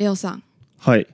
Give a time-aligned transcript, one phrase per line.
[0.00, 0.42] レオさん、
[0.78, 1.06] はい。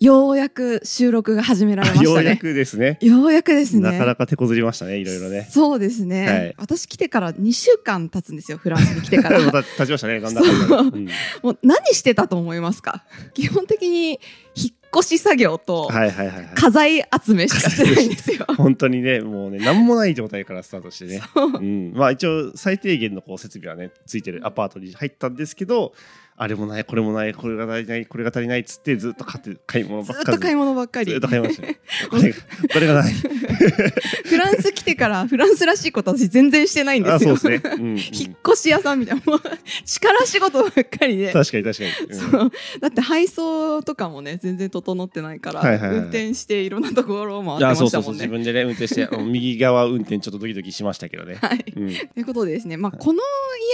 [0.00, 2.10] ようやく収録が始められましたね。
[2.10, 2.98] ようやくですね。
[3.00, 3.82] ようやくですね。
[3.82, 5.46] なかなか手こずりましたね、いろいろね。
[5.48, 9.38] そうですね、はい私来てから2週間経つんですよ、フランスに来てから。
[9.46, 10.44] また立ちましたね、だんだん。
[10.44, 11.08] うん
[11.40, 13.04] もう何してたと思いますか？
[13.32, 14.18] 基本的に
[14.56, 16.48] 引っ越し作業とはいはいはいはい。
[16.52, 18.44] 家財集めしかしてないんですよ。
[18.58, 21.22] 本当にね、もうね、なんもない状態からスタートしてね。
[21.36, 25.94] うん、まあ一応最低限のこう設備はねついてるアパートに入ったんですけど
[26.38, 30.36] あれもないこれもないこれが足りないこれが足りないっつってずっと買って買い物ずばっかり。
[30.36, 31.10] っと買い物ばっかり。
[31.12, 32.36] ずっと買いましたねこれが
[32.72, 33.12] これがない。
[34.24, 37.34] フランス来てからフランスらしいこと私全然してないんですよ。
[37.34, 37.96] あそうですね、 うんうん。
[37.96, 39.40] 引っ越し屋さんみたいな、もう
[39.84, 41.32] 力仕事ばっかりで。
[41.32, 42.30] 確かに確かに、うん。
[42.30, 42.50] そう。
[42.80, 45.98] だって配送とかもね全然整ってないから、はいはいはい。
[45.98, 48.44] 運転していろんなところを回ってまそうそうそう自したもんね。
[48.44, 53.20] 分でね運転して右側運転ちょっとドキドキしましたけどね、はい、うん、ということでですね、まあ、この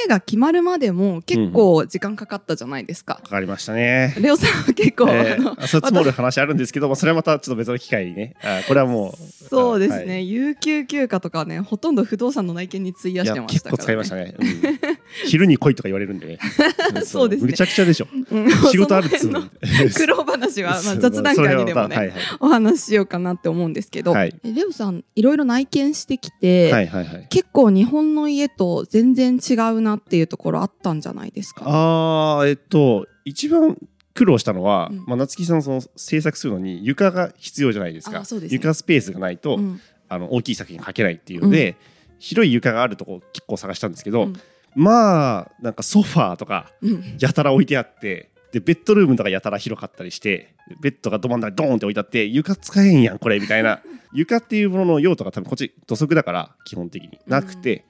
[0.04, 3.16] 家が決まるまでも結構時間かかったじゃないですか。
[3.16, 4.14] かかりましたね。
[4.18, 8.34] レオさんは結構、えー、あそう積もる話あるんですけど、まあ、それはまたちょっと別の機会にね。
[8.42, 10.30] あこれはもうそうですね、はい。
[10.30, 14.91] 有給休暇とかねほとんど不動産の内見に費やいしてましたから、ね、使いましたね、うん
[15.26, 16.26] 昼に来いとか言われるんで。
[16.26, 16.38] ね
[17.04, 17.50] そうですね。
[17.50, 18.08] むちゃくちゃでしょ。
[18.30, 19.42] うん仕事あるっつうの。
[19.94, 22.16] 苦労話は、まあ、雑談会にでもね、はいはい。
[22.40, 24.34] お話ししようかなって思うんですけど、はい。
[24.44, 27.26] えレオさんいろいろ内見してきて、はいはいはい。
[27.30, 31.64] 結構日本の家と全然違うなっていうところあったんじゃないですか？
[31.66, 33.76] あーえっと一番
[34.14, 34.98] 苦労したのは、うん。
[35.06, 38.20] まあ、夏木さんその制作するのに床が必要じゃないですか。
[38.20, 38.54] あそうですね。
[38.60, 39.80] 床スペースがないと、うん。
[40.08, 41.76] あの大きい作品描けないっていうので、
[42.18, 44.34] 広い床があるとこ結構探したんですけど、うん
[44.74, 47.16] まあなんかソファーとかうん。
[47.18, 53.80] やたら置いてあってでベッドルームとかやたら広かったりしてベッドがど真ん中にドーンって置いてあって床使えんやんこれみたいな。
[54.12, 57.18] 床っていうものの用途が多分こっち土足だから基本的に。
[57.26, 57.86] なくて、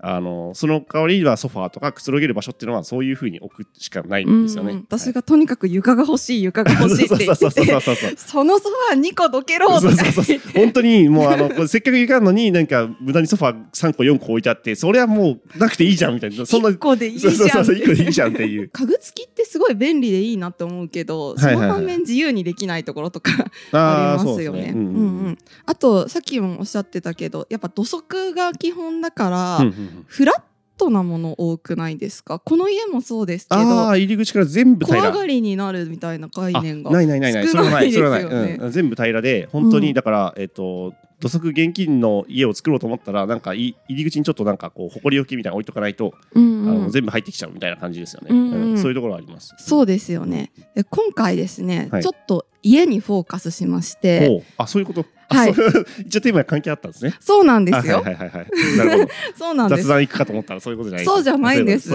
[0.00, 4.74] あのその代わりはソファーとかくつろげる場所っていうのはそういうふうに置くしかないんですよね。
[4.86, 7.26] 私がとにかく床が欲しい床が欲しいって。
[7.26, 9.96] 言っててそのソファー2個どけろとか。
[10.54, 16.46] 本当にもうあのせっかく床あるのになんか無駄にソファー3個4個置いてあってそれはもうなくていいじゃんみたいな。
[16.46, 18.68] そんな1個でいいじゃんそうそうそう1個でいいじゃんっていう。
[18.68, 23.32] 家具付きってすごい便利でいいなって思うけど、その反面自由にできないところとか
[23.72, 24.76] ありますよね。
[25.66, 30.40] あとさっきもおっしゃってたけどやっぱ土足が基本だから、うんうんうんフラッ
[30.76, 32.38] トなもの多くないですか？
[32.38, 35.02] この家もそうですけあどあ入り口から全部平ら。
[35.04, 37.48] 小上がりになるみたいな概念があないないないない。
[37.48, 38.22] そ少れはないそれはない。
[38.56, 39.82] うん、全部平らで本当うん。
[39.82, 46.70] にだから、えっと土足現金の家を作ろうと思ったらなんかい入り口にちょっとなんかこう埃置きみたいなの置いとかないと、うんうん。
[46.70, 48.78] あの全部入ってきちゃうみたいな感じですよね、うんうん。
[48.78, 49.52] そういうところはあります。
[49.58, 50.52] そうですよね。
[50.76, 52.02] で今回ですね、はい。
[52.04, 55.00] ちょっと家にフォーカスしまして、あそういうこと？
[55.00, 55.50] あはい。
[56.06, 57.14] 一応テーマに関係あったんですね。
[57.20, 57.98] そうなんですよ。
[57.98, 58.76] あはいはいはいはい。
[58.78, 59.08] なるほど。
[59.38, 59.82] そうなんです。
[59.82, 59.88] 雑。
[59.88, 61.06] 談行くかと思ったらそういうことじゃない。
[61.06, 61.90] そうじゃないんです。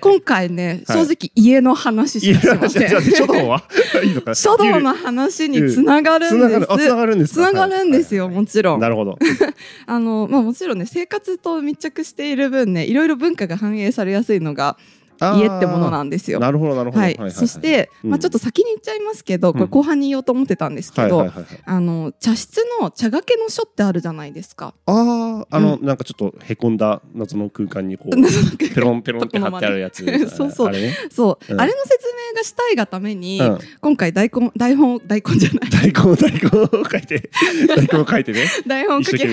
[0.00, 0.98] 今回ね、はい。
[1.06, 2.88] 正直家の話しません。
[2.88, 3.62] じゃあ書道は
[4.02, 6.64] いいのかな書道の話につながるつんです。
[6.64, 7.16] つながる。
[7.16, 7.40] んですか？
[7.50, 8.34] つながるんですよ、はい。
[8.34, 8.80] もちろん。
[8.80, 9.18] なるほど。
[9.86, 14.76] あの、まあもちろんね、生活と密着している分ね、いろいろ文化が反映されやすいのが
[15.20, 16.40] 家ってものなんですよ。
[16.40, 17.00] なるほどなるほど。
[17.00, 21.30] はい、そして、まあちょっと先に言っちゃいますけど、これ後半に言おうと思ってたんですけど、
[21.64, 24.74] あの茶室の茶掛けの書ってあるじゃないですか。
[24.86, 28.10] あああの、なんかちょっとへこんだ謎の空間にこう
[28.74, 30.68] ペロンペロンって貼ってあるやつ そうそう。
[30.68, 30.96] あれね。
[31.10, 31.60] そう、うん。
[31.60, 33.58] あれの説明がしたいがために、うん。
[33.80, 35.70] 今回大根台本大根じゃない。
[35.70, 36.48] 大根大根
[36.80, 37.30] を書いて
[37.68, 38.46] 大根を書いてね。
[38.66, 39.26] 台本書き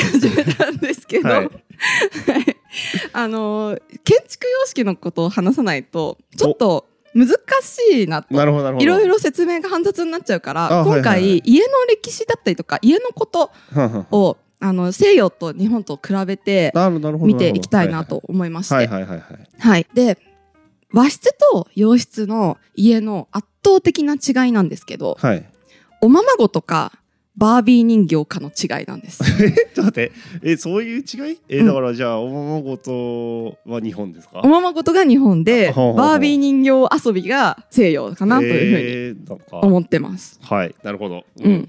[0.00, 1.50] 始めたんですけど、ははいい
[3.12, 7.28] あの建築様式のことを話さないとちょっと難
[7.62, 8.34] しいなと。
[8.34, 11.42] いろいろ説明が煩雑になっちゃうから今回、はい。
[11.44, 13.50] 家の歴史だったりとか家のこと
[14.10, 16.72] をあの西洋と日本と比べて
[17.20, 19.22] 見ていきたいなと思いまして、はいはいはいはい。
[19.58, 19.86] はい。
[19.94, 20.18] で、
[20.92, 25.48] 和室と洋室の家の圧倒的な違いなんですけど、はい。
[26.02, 26.92] おままごとか
[27.36, 29.22] バービー人形かの違いなんです。
[29.24, 30.12] ちょっと待って。
[30.42, 31.38] えそういう違い？
[31.48, 31.66] えうん。
[31.66, 34.40] だからじゃあおままごとは日本ですか？
[34.42, 36.70] おままごとが日本で、バービー人形
[37.08, 40.38] 遊びが西洋かなというふうに思ってます。
[40.42, 41.24] はいなるほど。
[41.42, 41.68] うん。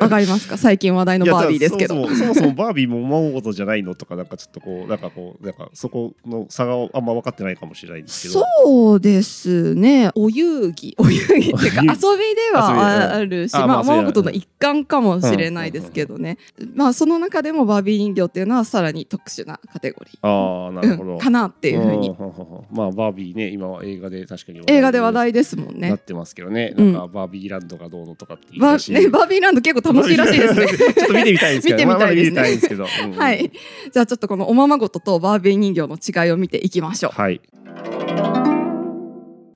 [0.00, 0.56] わかりますか？
[0.58, 1.94] 最近話題のバービーですけど。
[2.14, 8.44] そもそもバービーもおままごとじゃないのとかなんかちょっとこうなんかこうなんかそこの差があんま分かってないかもしれないんですけど。
[8.64, 10.10] そうですね。
[10.14, 10.94] お遊戯。
[10.98, 16.38] お遊戯っていうか、 遊びではあるし、まあ、おままごとの一環かもしれないですけどね。
[16.74, 20.18] まあ、その中でもバービー人形っていうのはさらに特殊なカテゴリー。
[20.26, 25.90] ああなるほど、うんかなっていうふうにんんんんまあバービーね今は映画で確かに映画で話題ですもんね。
[25.90, 30.66] なってますけどねうんなんかバービーランドがどうのとかって言いバ出しーねバービーランド結構楽しいらしいですね。
[30.94, 33.50] ちょっと見てみたいんですけど 見てみたいですねまあまだ見てみたいんですけど、うんうんはい。
[33.92, 37.12] じゃあちょっとこのおままごととバービー人形の違いを見ていきましょう。
[37.20, 37.40] はい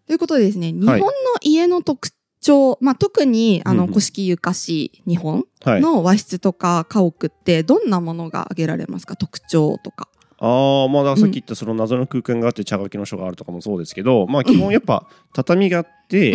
[0.09, 1.07] ということでですね、日本の
[1.43, 2.09] 家の特
[2.41, 5.81] 徴、まあ、特にあの古式ゆかし日本はい。
[5.81, 9.17] の和室とか家屋ってどんなものが挙げられますか？
[9.17, 10.09] 特徴とか。
[10.41, 16.33] ああまあだからさっき言ったその謎の空間があって茶書きの書があるとかもそうですけど、まあ基本やっぱ畳があって、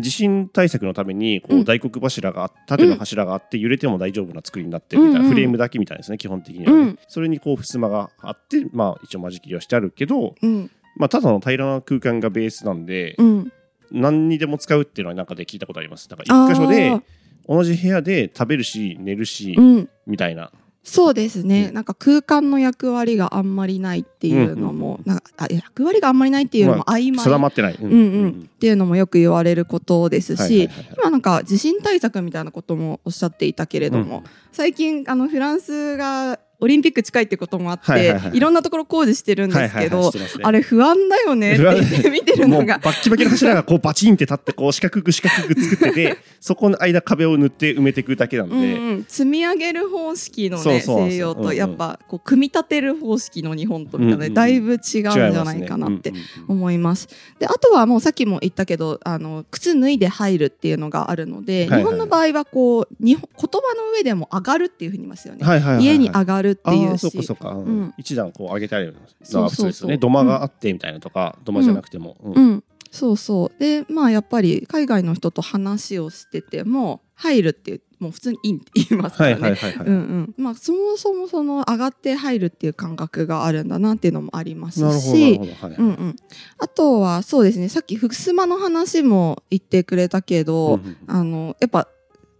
[0.00, 6.98] 地震対策のためにこう大黒柱があ縦の柱があって揺れても大丈夫な作りになってるみたいな、フレームだけみたいですね基本的にはね、うん。
[7.08, 10.70] それにこう襖があってまあ一応間仕切りをしてあるけど、うん。
[10.94, 13.52] まあ、ただの平らな空間がベースなんで、うん
[13.92, 16.08] 何にでも使うっていうのはなんかで聞いたことあります。
[16.08, 17.02] だから一箇所あでー
[17.48, 19.88] 同じ部屋で食べるし寝るし、うん。
[20.06, 20.50] みたいな。
[20.84, 21.74] そうですね、うん。
[21.74, 27.24] なんか空間の役割があんまりないっていうのも、なんかあ役割があんまりないっていうのも曖昧。
[27.24, 27.86] 定まってない、うん。
[27.86, 28.30] うんうん。
[28.30, 34.24] っていうのもよく言われることですし、今なんか地震対策みたいなこともおっしゃっていたけれども、うん。
[34.50, 38.38] 最近あのフランスがオリンピック近いってこともあって、はいいはいはい。
[38.40, 40.44] ろんなところ工事してるんですけど、はいはいはいね。
[40.44, 42.78] あれ不安だよねって言って見てるのが。
[42.78, 56.12] バッキバキの柱がこうバチンって立ってこう四角く四角く作ってて そこの間壁を塗って埋めていくだけなんで、うんうん、積み上げる方式のね西洋とやっぱこう組み立てる方式の日本とみたいな、うんうんだいぶ違うんじゃないかなって
[56.48, 57.08] 思います。
[57.38, 61.80] であとはもうさっきも言ったけどあの靴脱いで入るっていうのがあるので、はいはい。
[61.80, 65.44] 日本の場合はこう日本言葉の上でも上がるっていうふうに言いますよね。
[65.44, 65.84] はいはいはいはい。
[65.84, 67.06] 家に上がるってあいうし。
[67.06, 67.64] あそうかそうか、うん。
[67.64, 67.94] うん。
[67.98, 69.90] 一段こう上げてあるのそうそうそう。
[69.90, 69.98] ね。
[69.98, 72.32] 土間があってみたいなとか、土間じゃなくても、うん。
[72.34, 73.60] うん、そうそう。
[73.60, 79.56] でまあやっぱり海外の人と話をしてても入るってもう普通に「イン」って言いますかはいらね。
[79.56, 85.38] そもそもその上がって入るっていう感覚があるんだなっていうのもありますし。
[85.38, 86.16] るほどはい、うんうん、
[86.58, 87.68] あとはそうですね。
[87.68, 90.96] さっき襖の話も言ってくれたけど、うんうん。
[91.06, 91.88] あのやっぱ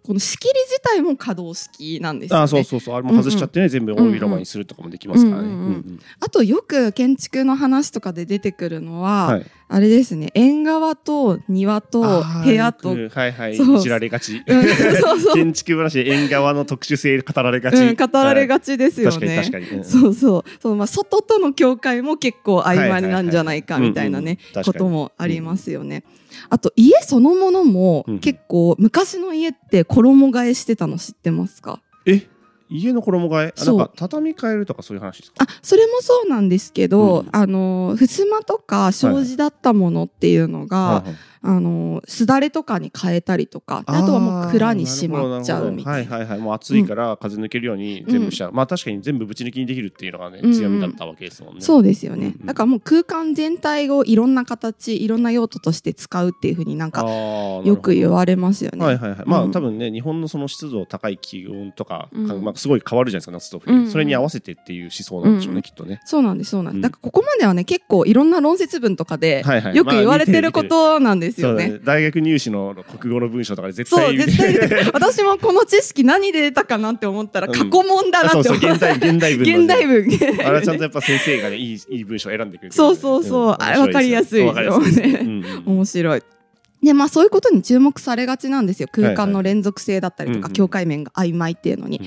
[0.03, 2.43] この仕切り自体も可動式なんですよね。
[2.43, 2.95] あそうそうそう。
[2.97, 6.01] あれも外しちゃってね、全部大広間にするとかもできますからね、うんうんうんうん。
[6.19, 10.31] あとよく建築の話とかで出てくるのは、はいあれですね。
[10.35, 12.91] 縁側と庭と部屋と。
[12.91, 13.57] はいはい。
[13.57, 13.79] そう。
[13.79, 14.43] いじられがち。
[14.47, 19.21] うんそうそう、 建築話で縁側の特殊性語られがち、うん、語られがちですよはい。
[19.21, 19.37] ね。
[19.37, 19.85] 確かに確かに、うん。
[19.85, 20.51] そうそう。
[20.61, 26.05] そう、まあ、外との境界も結構曖昧なんじゃないかみたいなねこともありますよね。
[26.51, 28.19] あと家そのものもうん。
[28.19, 31.81] 結構昔の家って衣替えしてたの知ってますか？
[32.05, 32.27] え？
[32.73, 33.55] 家の衣替え？
[33.57, 33.75] あそう。
[33.77, 35.45] んなか畳変えるとかそういう話ですか？
[35.45, 37.29] あそれもそうなんですけど、うん。
[37.33, 46.17] あの襖とか障子だったものっていうのが、はいはいあのすだれとかに変えたりとかあとはもう蔵にしまっちゃうみたいな。
[46.17, 46.39] はいはいはい。
[46.39, 50.55] もう暑いから風抜けるように全部しちゃう、まあ確かに全部ぶち抜きにできるっていうのがねうんうん。
[50.55, 52.47] 強みだったわけですもんね、そうですよね、うんうん。
[52.47, 57.05] だからもう空間全体をいろんな形いろんな用途として使うっていうふうになんか
[57.65, 58.85] よく言れわれますよね。
[58.85, 59.53] はいはいはい、まあ、うん。
[59.53, 62.45] 多分ね日本のその湿度高い気温とか、うん。
[62.45, 63.91] まあ、すごい変わるじゃないですか夏と冬、うんうん。
[63.91, 66.01] それに合わせてっていう思想なんでしょうね、うんきっとね。
[66.05, 66.83] そうなんですそうなんです、うん。
[66.83, 69.77] だからここまではね結構いろんな論説文とかではいはい。
[69.77, 71.63] よく言われてるこまあとなんですよね。
[71.63, 71.85] そうだね。
[71.85, 77.53] 大学入試の国語の文章とかで絶そう対絶対私もこの知識何で出たかなって思ったらうん。
[77.53, 80.47] 過去問だなって思った、そう現代現代文現代文。
[80.47, 82.73] あれはちゃんとやっぱ先生がねいいいい文章を選んでくれてる。
[82.73, 83.57] そうそうそう。
[83.59, 84.45] あれわかりやすい。
[84.45, 84.53] で
[84.91, 85.19] すね。
[85.21, 85.77] うんうん。
[85.77, 86.23] 面白い。
[86.83, 88.89] でまあそういうことに注目されがちなんですよ。
[88.91, 91.99] 空間の連続性だったりとか、はいはい境界面が曖昧っていうのに。
[91.99, 92.07] うん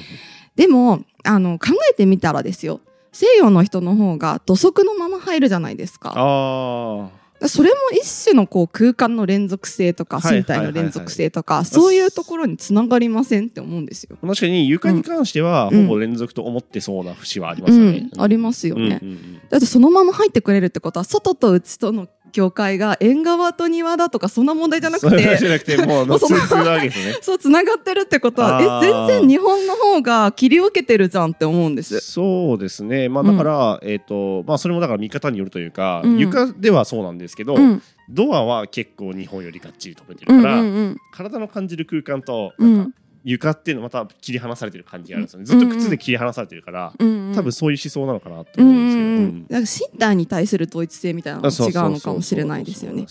[0.56, 2.80] でもあの考えてみたらですよ。
[3.12, 6.14] 西洋の人の方が土足のまま入るじゃないですか。
[6.16, 7.10] あ
[7.48, 14.18] それも一種のこう空間の連続性とかはい身体の連続性とかそういうところにつながりませんって思うんですよ。
[14.22, 15.88] あ確かに床に関しては、うん。
[15.88, 19.02] ほぼ連続と思ってそうな節はありまうすよね、ん、ありますよね、
[19.50, 32.02] だってそのまま入ってくれるってことは外と内との境界が縁側と庭だとかそんな問題じゃなくそうじゃてなくてもうそ そうつながってるってことはえ全然日本の方が切り分けてるじゃんって思うんです。
[32.02, 33.08] そうですね。
[33.08, 36.18] まあだから、えっ、とまあそれもだから見方によるというか、うん。
[36.18, 37.82] 床ではそうなんですけど、うん。
[38.10, 40.98] ドアは結構日本よりがっちり止めてうんうるから、んうん。
[41.14, 42.78] 体の感じる空間とうん。
[42.78, 47.36] なんか床っていうのはまた切り離されてる感じがあるんですよね、ずっと靴で切り離されてるから、うんうん。
[47.36, 48.84] 多分そういう思想なのかなとうん思う。
[48.84, 53.08] んですけど、うんううん身体に対する統一性みたいなのが違うのかもしれないですよね。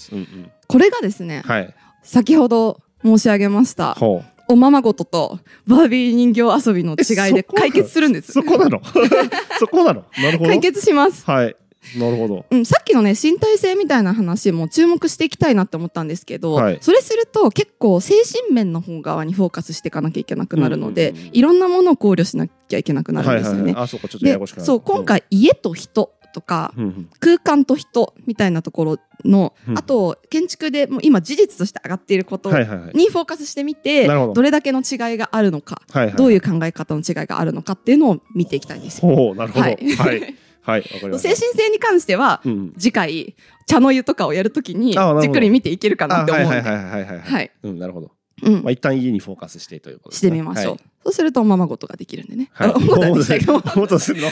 [0.69, 1.75] これがですねはい。
[2.05, 3.97] 先ほど申し上げました
[4.47, 8.33] おままごととバービー人形遊びの違いで解決するんです。
[8.33, 8.81] そこなの？
[9.59, 10.05] そこなの？
[10.23, 10.51] なるほど。
[10.51, 11.25] 解決します。
[11.29, 11.57] はい
[11.99, 12.47] なるほど。
[12.51, 16.79] うん、さっきのね身体性みたいな話も注目していきたいなって思ったんですけど、はい。
[16.81, 21.31] それすると結構精神面の方側にフォーカスしていかなきゃいけなくなるので、うんうんうん。
[21.33, 23.59] いろんなものを考慮しなきゃいけなくなるんですよね。
[23.59, 27.11] はいはいはい、あそうかちょっとやでやこしくそう今、回家と人とかうんうん。
[27.21, 29.79] 空間と人みたいなところの、うん。
[29.79, 32.65] あと建築でもう今事実として上がっていることに
[33.09, 34.33] フォーカスしてみて、ど。
[34.35, 39.35] どれだけの違いがあるのか、はいはいどういう考え方の違いがあるのかっていうのを見ていきたいんですよ。
[39.35, 39.65] なるほど。
[39.65, 40.35] ははいい、
[40.65, 42.53] はい精神性に関してはうん。
[42.53, 46.57] うん次回茶の湯とかをやるときにじっくり見ていけるかなあって思うんで。
[46.57, 47.51] はいはいはいはいはいはい。
[47.63, 48.11] うんなるほど。
[48.43, 48.63] うん。
[48.63, 50.17] まあ一旦家にフォーカスしてということね。
[50.17, 52.69] してみましょう、そうするとおままごとができるんでね、はい。
[52.71, 53.39] あ思っ たんでした。
[53.39, 54.29] けどもっとするの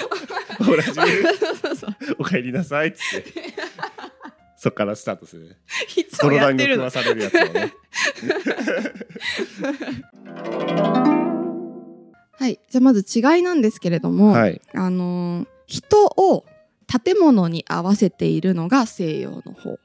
[2.19, 3.33] お帰りなさいっつって。
[4.57, 5.57] そっからスタートする
[5.97, 7.73] いつも泥やってるのされるやつをね。
[12.39, 12.61] はい。
[12.71, 14.61] じゃあまず違いなんですけれども、はい。
[14.75, 16.45] あのー人を
[16.87, 19.79] 建物に合わせているのが西洋の方。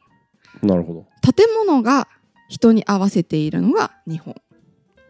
[0.61, 1.05] なるほど。
[1.21, 2.09] 建物が
[2.49, 4.35] 人に合わせているのが日本。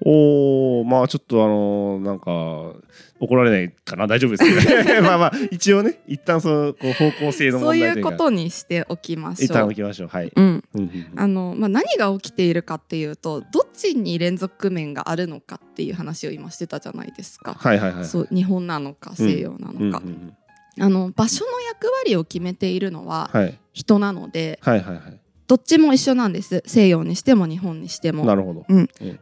[0.05, 2.79] おーまあちょっとあのーなんか
[3.19, 4.05] 怒られないかな？
[4.05, 5.01] 大丈夫ですけどね。
[5.01, 8.12] まあまあ一応ね一旦そのこう方向性のそう問題というか。
[8.12, 10.10] いうことにしておきまし一旦ょう置きましょう。
[10.10, 10.46] はい、うん。
[10.46, 11.19] うんうんうん。
[11.19, 17.55] あのまあ、何が起きているかっていうとどっちに連続面があるのかっていう話を今してたじゃないですか。
[17.55, 20.34] はいはいはいそう日本なのか西洋なのか、うんうんうん
[20.79, 23.60] あの場所の役割を決めているのははい。
[23.74, 25.19] 人なのではいはいはい。
[25.48, 26.62] どっちも一緒なんです。
[26.65, 28.25] 西洋にしても日本にしても。
[28.25, 28.65] なるほど。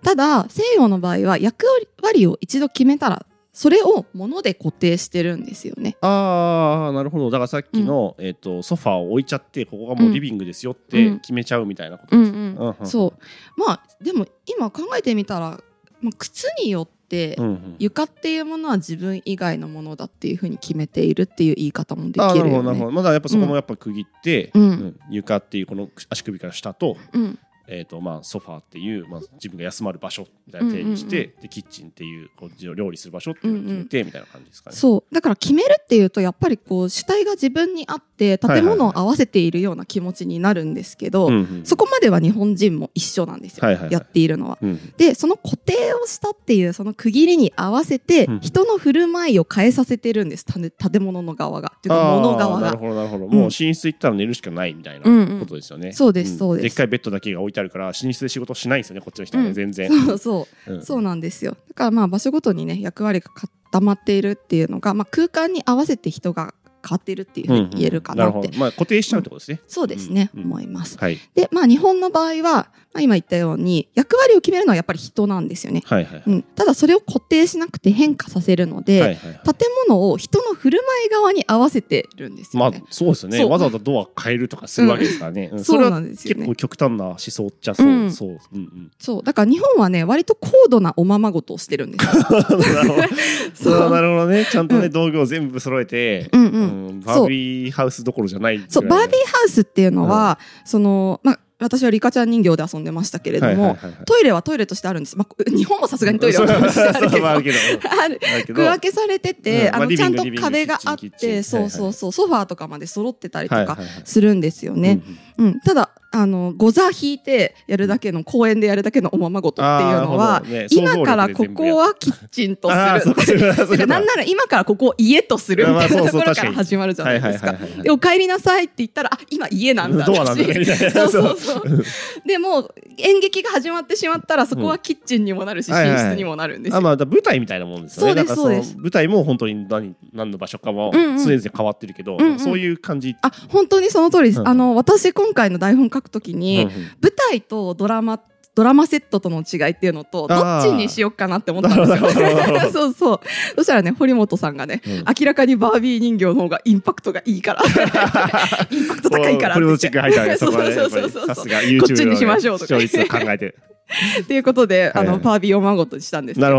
[0.02, 1.66] ただ西洋の場合は役
[2.02, 5.96] 割を一度決めたらそれを物で固定してるんですよね。
[6.02, 7.30] ああなるほど。
[7.30, 11.20] だからさっきの、えっ、とソファーを置いちゃってここがもうリビングですよってうん。
[11.20, 12.56] 決めちゃうみたいなことです、うんうん。
[12.58, 12.88] うんうん。
[12.88, 13.60] そう。
[13.60, 15.62] まあでも今考えてみたら、
[16.02, 16.95] まあ、靴によって
[17.38, 17.76] うんうん。
[17.80, 22.86] 床っていうものは自分以外のものだっていうふうに決めているっていう言い方もできるよなるほどなるほね。
[22.86, 22.92] ど。
[22.92, 24.62] まだやっぱそこもやっぱ区切って、うん。
[24.64, 25.00] うん。
[25.10, 27.40] 床っていうこの足首から下と,、うん。
[27.68, 34.76] えーとまあ、ソファーっていう、まあ、自分が休まる場所みたいな定義して、うんでキッチンっていうこう料理する場所っていうのを決めて、みたいな感じですかね。
[34.76, 35.14] そう。
[35.14, 41.66] だから決めるっていうとやっぱりこう主体が自分にあって建物を合わせているような気持ちになるんですけど、うんうん。
[41.66, 44.58] そこまでは日本人も一緒なんですよ、やっているのは。
[44.62, 44.94] うん。
[44.98, 48.40] でその固定をしたっていうその区切りに合わせてうん。
[48.40, 51.74] 人の振る舞いを変えさせてるんです建建物の側が。
[51.78, 52.68] っていうか物側が。
[52.68, 55.40] なるほどなるほど、んもう寝室行ったら寝るしかないみたいなうんうん。
[55.40, 56.64] ことですよね、そうですそうです。
[56.64, 59.54] でっかいベッドだけが置いてあるから寝室で仕事しないんですよねこっちの人はね、うん。
[59.56, 59.90] 全然。
[60.06, 60.74] そうそう。
[60.74, 60.84] うん。
[60.84, 61.58] そうなんですよ。
[61.70, 66.54] だからまあ場所ごとにね役割が固まっているっていうのが、まあ、空間に合わせて人が
[66.88, 70.98] 変わっているっていうふうに言えるかなって、うんうんまあ固定しちゃうってことですね、そうですね、うん思います。
[70.98, 71.20] はい。
[71.34, 75.82] でまあ日本の場合は、まあ、今言ったように役割を決めるのはやっぱり人なんですよね。
[75.86, 76.24] はいはいはい。
[76.28, 79.40] うん、ただそれを固定しなくて変化させるので、はいはいはい。
[79.44, 79.54] 建
[79.88, 82.84] 物を人の振る舞い側に合わせてるんですまあよね。
[82.90, 83.44] そうですよね。
[83.44, 85.64] わざわざドア変えるとかするわけですからね、うん。
[85.64, 86.46] そうなんですよね。
[86.46, 88.12] 結構極端な思想っちゃそう、うん。
[88.12, 89.24] そう、うんうん、そう。
[89.24, 92.14] だから日本はね割と高度なおままごとをしてるんですよ。
[92.32, 93.04] なるほど。
[93.56, 93.90] そう。
[93.92, 94.48] なるほどね。
[94.50, 94.92] ちゃんとね、うん。
[94.92, 96.75] 道具を全部揃えて、うんうんうん
[97.06, 105.18] バービーハウスどころじゃないそうバービーハウスっていうのは、そのまあ私はリカちゃん人形で遊んでましたけれども、トイレはトイレとしてあるんです。
[105.18, 107.58] まあ、 日本もさすがにトイレはあるけど。
[107.90, 115.02] あある区分けされてて、ああのちゃんと壁があって、そうそうそう、ソファーとかまで揃ってたりとかするんですよね。
[115.38, 115.52] うんうん。
[115.54, 123.86] うん、ただあのゴザ引いてやるだけの公園でやるだけのおままごとっていうのあは、ね今からここはキッチンとする。
[123.86, 127.54] なんなら今からここを家とするみたいなところからに始まるじゃないですか。
[127.84, 131.84] でお帰りなさいって言ったらあ今家なんだなんだそうそうそう。
[132.26, 136.78] でも演劇が始まってしまったらそこはキッチンにもなるし、寝室にもなるんですよ。
[136.78, 138.26] あまあ、舞台みたいなもんですよね。
[138.26, 142.40] そうです舞台も本当に何何の場所かも常々変わってるけど、うんうん。
[142.40, 143.16] そういう感じ。
[143.22, 144.48] あ本当にその通りです、うん。
[144.48, 146.66] あの私今回の台本書くときに、
[147.02, 148.20] 舞台とドラマ
[148.56, 152.30] ドラマセットとの違いっていうのとどっちにしようかなって思ったんですよ。
[152.54, 153.20] ど そうそう。
[153.58, 154.94] そしたらね堀本さんがね、うん。
[155.20, 157.62] 明らかにバービー人形の方がインパクトがいいから
[158.72, 160.72] インパクト高いからこれをチェック入ったわけそこはね。
[160.74, 163.56] そうそうそうそうこっちにしましょうとか考えて
[163.88, 164.22] る。
[164.24, 166.56] っていうことで、あのバービーおまごとにしたんですけど。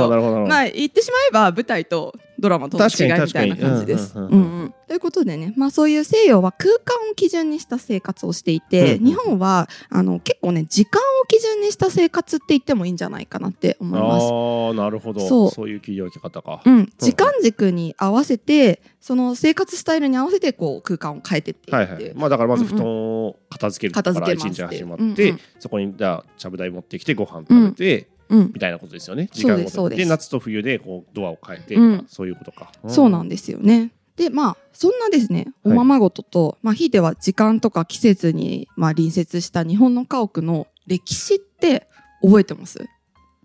[0.46, 4.14] まあ言ってしまえば舞台とドラマとの違いみたいな感じです。
[4.14, 14.26] ということでね、まあ、そういう西洋は空間を基準にした生活をしていて、日本はあの結構ね時間を基準にした生活って言ってもいいんじゃないかなって思います。
[14.26, 15.26] ああなるほど。
[15.26, 16.62] そうそういう切り分け方か。
[16.64, 22.12] うん、時間軸に合わせてその生活スタイルに合わせてこう空間を変えてってはいはい。
[22.14, 28.50] まあだからまず布団を片付けるから一日始まっうんてうん、そこにじゃあちゃぶ台持ってきてご飯食べてうん。
[28.54, 29.28] みたいなことですよね。
[29.32, 29.64] 時間ごとに。
[29.64, 29.98] ですそうです。
[29.98, 32.06] で夏と冬でこうドアを変えてうん。
[32.08, 32.70] そういうことか。
[32.86, 33.90] そうなんですよね。
[34.16, 41.86] でまあそんなですねおままごとと、まあ、ひいては時間とか季節に、まあ、隣接した日本の家屋の歴史って
[42.22, 42.86] 覚えてます？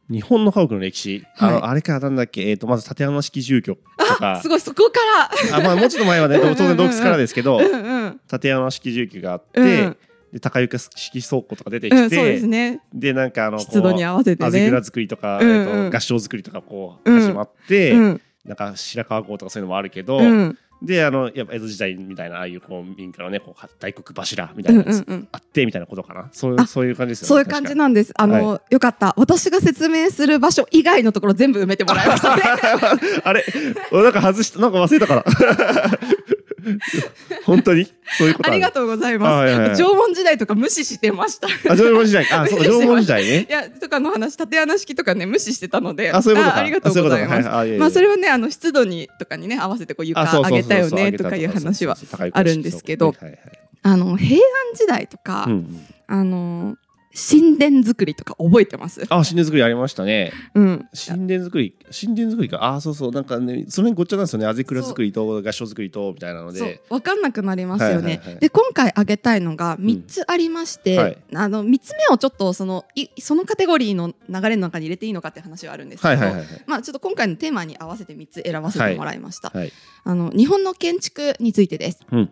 [0.10, 1.50] 日本の家屋の歴史、はい。
[1.50, 3.82] あのあれからなんだっけ、えー、とまず竪穴式住居と
[4.16, 4.40] か。
[4.44, 5.00] すごいそこか
[5.58, 8.22] あ、まあ、もうちょっと前はね当然洞窟からですけどら、うんうん。
[8.28, 9.98] 竪穴式住居があって、うん
[10.32, 12.82] で高床式倉庫とか出てきうん、て、そうですね。
[12.94, 14.48] でなんかあの湿度に合わせてね。
[14.48, 15.56] あぜ蔵作りとか、うんうん。
[15.56, 26.30] えー、と合掌作りとかこううん始まって、うんなんか白川郷とかそういうのもあるけど、うんであのやっぱ江戸時代みたいなああいうこう民家のねこう大黒柱みたいなやつうんうんうんあってみたいなことかな。
[26.32, 28.12] そういうあそういう感じですよねそういう感じなんです。
[28.18, 29.14] あの、よかった。
[29.16, 32.42] 私が説明する場所以外のところ全部埋めてもらいましたね。
[33.24, 33.46] あれ？
[33.92, 35.26] 俺なんか外したなんか忘れたから
[37.46, 37.86] 本当に？
[38.18, 39.70] そういうことありがうとうございあはいはいはい。
[39.70, 39.84] ます。
[39.84, 41.48] 縄文時代とか無視してました。
[41.48, 42.26] いあ縄文時代？
[42.32, 43.48] あそうか 縄文時代ね。
[43.50, 46.12] や、とかの話、縦穴式とかね、無視してたので。
[46.12, 46.58] あそういうことか。
[46.58, 47.78] あありがとうございます。
[47.78, 51.98] まあ、それはね、あの、湿度に、とかにね、合わせて、こう、床上げたよね、とかいう話は
[52.34, 53.16] あるんですけど。
[53.84, 54.42] あの、平安
[54.76, 55.88] 時代とか、うんうん。
[56.08, 56.76] あの、
[57.14, 59.04] 神殿作りとか覚えてます？
[59.10, 60.32] あ神殿作りありましたね。
[60.56, 60.88] うん。
[60.94, 62.64] 神殿作り神殿作りか。
[62.64, 63.12] あそうそう。
[63.12, 64.46] なんかねその辺ごっちゃなんですよね。
[64.46, 66.82] あぜ蔵作りと合掌作りとみたいなので。
[66.90, 67.94] 分かんなくなりますよね。
[67.96, 68.40] はいはいはい。
[68.40, 71.18] で今回挙げたいのが3つありまして、はい。
[71.36, 76.64] あの3つ目をちょっとそのいそのカテゴリーの流れの中に入れていいのかって話はあるんですけど、はいはいはいはい。
[76.68, 79.72] まあ、ちょっと今回のテーマに合わせて3つ選ばせてもらいました、はい。
[80.04, 82.00] あの日本の建築についてです。
[82.12, 82.30] うん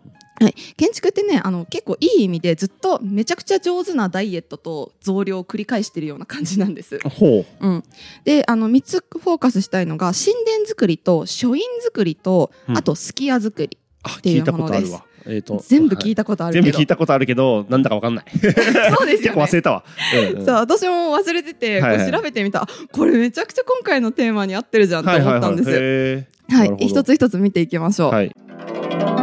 [0.76, 6.98] 建築ってねあの結構いい意味でずっとめちゃくちゃ上手なダイエットと増量を繰り返してるような感じなんです。
[7.08, 7.46] ほう。
[7.60, 7.84] うん、
[8.24, 12.78] であの3つフォーカスしたいのが神殿作りと書院作りと、うん。
[12.78, 15.02] あとすき家作りあていうものです。
[15.26, 18.24] えーと全部聞いたたことあるけど、全部聞いたことあるけどなんだかわかんない。
[18.32, 19.34] そうです結よね。
[19.34, 19.84] 構忘れたわ。
[20.14, 20.46] うんうん。
[20.46, 22.10] そう私も忘れてて、はいはい。
[22.10, 26.54] 調べてみたあこれめちゃくちゃ今回のテーマに合ってるじゃんと思ったんです。
[26.54, 28.12] はい一つ一つ見ていきましょう。
[28.12, 29.19] はい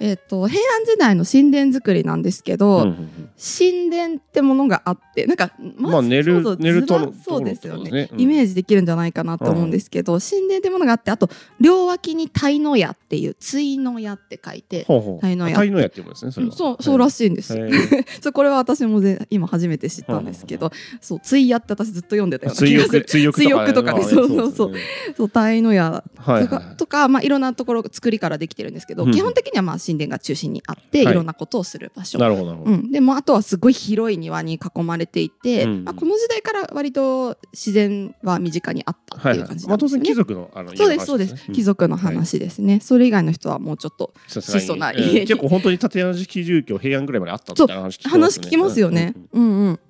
[0.00, 3.30] えっ、と平安時代の神殿作りなんですけど、うんうんうん。
[3.38, 7.90] 神殿ってものがあってなんかまあ寝る寝るとそうですよね。
[7.90, 8.08] ね。
[8.12, 8.20] うん。
[8.20, 11.28] イメージできるんじゃないかなと思うんですけど、神殿ってものがあってあと
[11.60, 14.84] 両脇に鯛の矢っていう対の矢って書いて。
[14.86, 16.52] 鯛の矢鯛の矢っていうですねそれは。
[16.52, 17.54] そうそうらしいんです、
[18.20, 22.72] そうこれは私もぜ今初めて知ったんですけど、そう対矢って私ずっと読んでたような気
[23.04, 23.58] 追がする。
[23.58, 24.00] 憶とかね。
[24.00, 24.72] まあそうそうそう。
[25.16, 29.12] そう鯛の矢はいはいとか,、とかまあ、いろんなところ作りからできてるんですけど、うん。
[29.12, 31.12] 基本的にはまあ神殿が中心にあって、はい。
[31.12, 32.18] い、ろんなことをする場所。
[32.18, 32.70] なるほどなるほど。
[32.70, 35.84] うん、でもあとはすごい広い庭に囲まれていて、うん。
[35.84, 39.68] まあ、この時代から割と自然は身近にあったってはいいうはい感じなんですね。
[39.68, 49.14] まあ当然貴族のあのそうですそうです、貴族の話ですね、それ以外の人はもうちょっと質素なえー家に結構本当に縦穴式住居平安ぐらいまであったみたいな話聞きます話聞きますよね。
[49.32, 49.80] うんうん。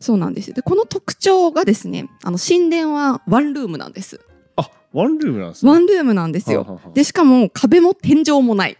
[0.00, 0.54] そうなんですよ。
[0.54, 4.20] でこの特徴がですねあの神殿はワンルームなんです。
[4.56, 5.70] あワンルームなんですね。
[5.70, 6.60] ワンルームなんですよ。
[6.60, 6.94] はあはあはあ。
[6.94, 8.76] でしかも壁も天井もない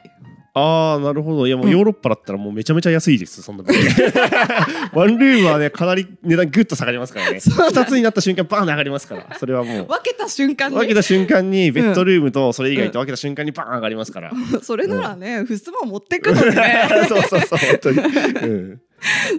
[0.55, 1.47] ああなるほど。
[1.47, 1.73] いやもううん。
[1.73, 3.71] ヨーロッパだったらもうめちゃめちゃ安いですそんなの。
[4.93, 7.41] ワンルームはねかなり値段グッと下がりますからね。
[7.41, 9.38] 二つになった瞬間バーン上がりますから。
[9.38, 9.87] それはもう。
[9.87, 10.77] 分けた瞬間に。
[10.77, 16.88] 分けた瞬間にベッドルームとそれ以外と分けた瞬間にバーン上がりますから、 それならね、ふすま持ってくのにね。
[17.09, 18.81] そうそうそう本当に、うん、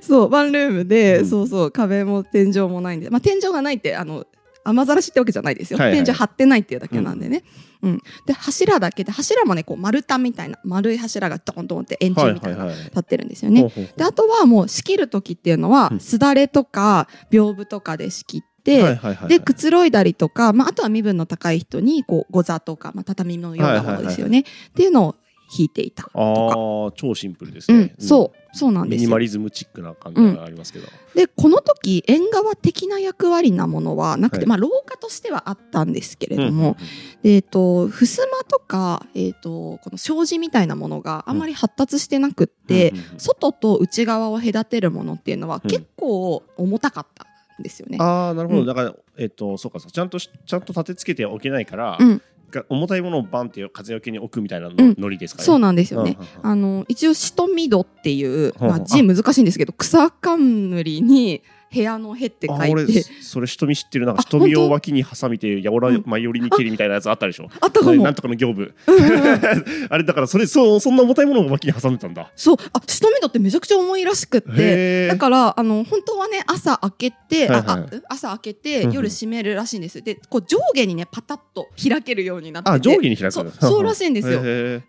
[0.01, 1.25] そうワンルームで、うん。
[1.27, 4.25] そうそう壁も天井もないんで、まあ、天井がないってあの
[4.65, 6.03] 雨ざらしってわけじゃないですよ、はいはい。
[6.03, 7.43] 天井張ってないっていうだけなんでね、
[7.81, 8.01] うん。
[8.25, 15.99] で柱だけで柱もねこう丸太みたいな丸い柱がドンドンって円柱みたいな立ってるんですよね、であとはもう仕切る時っていうのは、うん。
[15.99, 25.15] すだれとか屏風とかで仕切って、でくつろいだりとか、まあ、あとは身分の高い人にこうご座とか、まあ、畳のようなものですよね、っていうのを
[25.57, 26.19] 引いていたとか。
[26.19, 29.07] ああ超シンプルですね、うん、そうそうなんですよ。
[29.07, 34.45] ミニマリズムチックな感じがありますけど、でこの時縁側的な役割なものはなくて、はい。
[34.47, 36.77] まあ廊下としてはあったんですけれどうんも、
[37.23, 43.19] えっ、と襖とかえっ、とこの障子みたいなものがあまり発達してなくって、うんうんうん。
[43.19, 45.69] 外と内側を隔てるものっていうのはうん。
[45.69, 47.25] 結構重たかった
[47.59, 47.97] んですよね。
[47.99, 48.67] ああなるほど、うん。
[48.67, 49.79] だからえっ、とそうか。
[49.79, 52.21] ちゃんとしちゃんと立てつけておけないから、うん、
[52.53, 54.95] が重たいものをバンって風よけに置くみたいなの、うん。
[54.97, 55.45] ノリですかね？
[55.45, 56.17] そうなんですよね。
[56.43, 61.41] うんあの一応シトミドっていうまあ、字難しいんですけど草冠に
[61.73, 63.03] 部屋のへって書いて。
[63.21, 64.05] それ瞳知ってる。
[64.05, 68.03] なんかあ瞳を脇に挟みてやおらうん前寄りに切るみたいなやつあったでしょ、あったかも。
[68.03, 69.41] なんとかの行部うんうんうん。
[69.89, 72.31] あれだからそれそうそんな重たいものを脇に挟んでたんだ。
[72.35, 72.57] そう。
[72.73, 75.07] あシトミドってめちゃくちゃ重いらしくって。
[75.07, 78.01] だからあの本当はね朝開けて、はいはい。
[78.09, 78.93] 朝開けてうんうん。
[78.93, 80.01] 夜閉めるらしいんです。
[80.01, 84.41] でこう上下にねパタッと開けるようになって上下に開くそうそうらしいんですよ。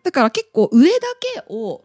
[0.03, 0.95] だから結構上だ
[1.35, 1.83] けを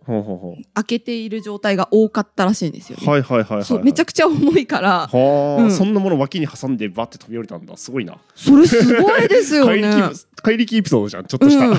[0.73, 5.71] 開けている状態が多かったらしいんですよね、はいはいはいはいそうめちゃくくちゃ重いからはあ、うん。
[5.71, 7.75] そんなもの脇に挟んでバッて飛び降りたんだ。
[7.77, 8.17] すごいな。
[8.35, 11.77] それすごいですよ怪ね力 怪力エピソードじゃんちょっとした、うん。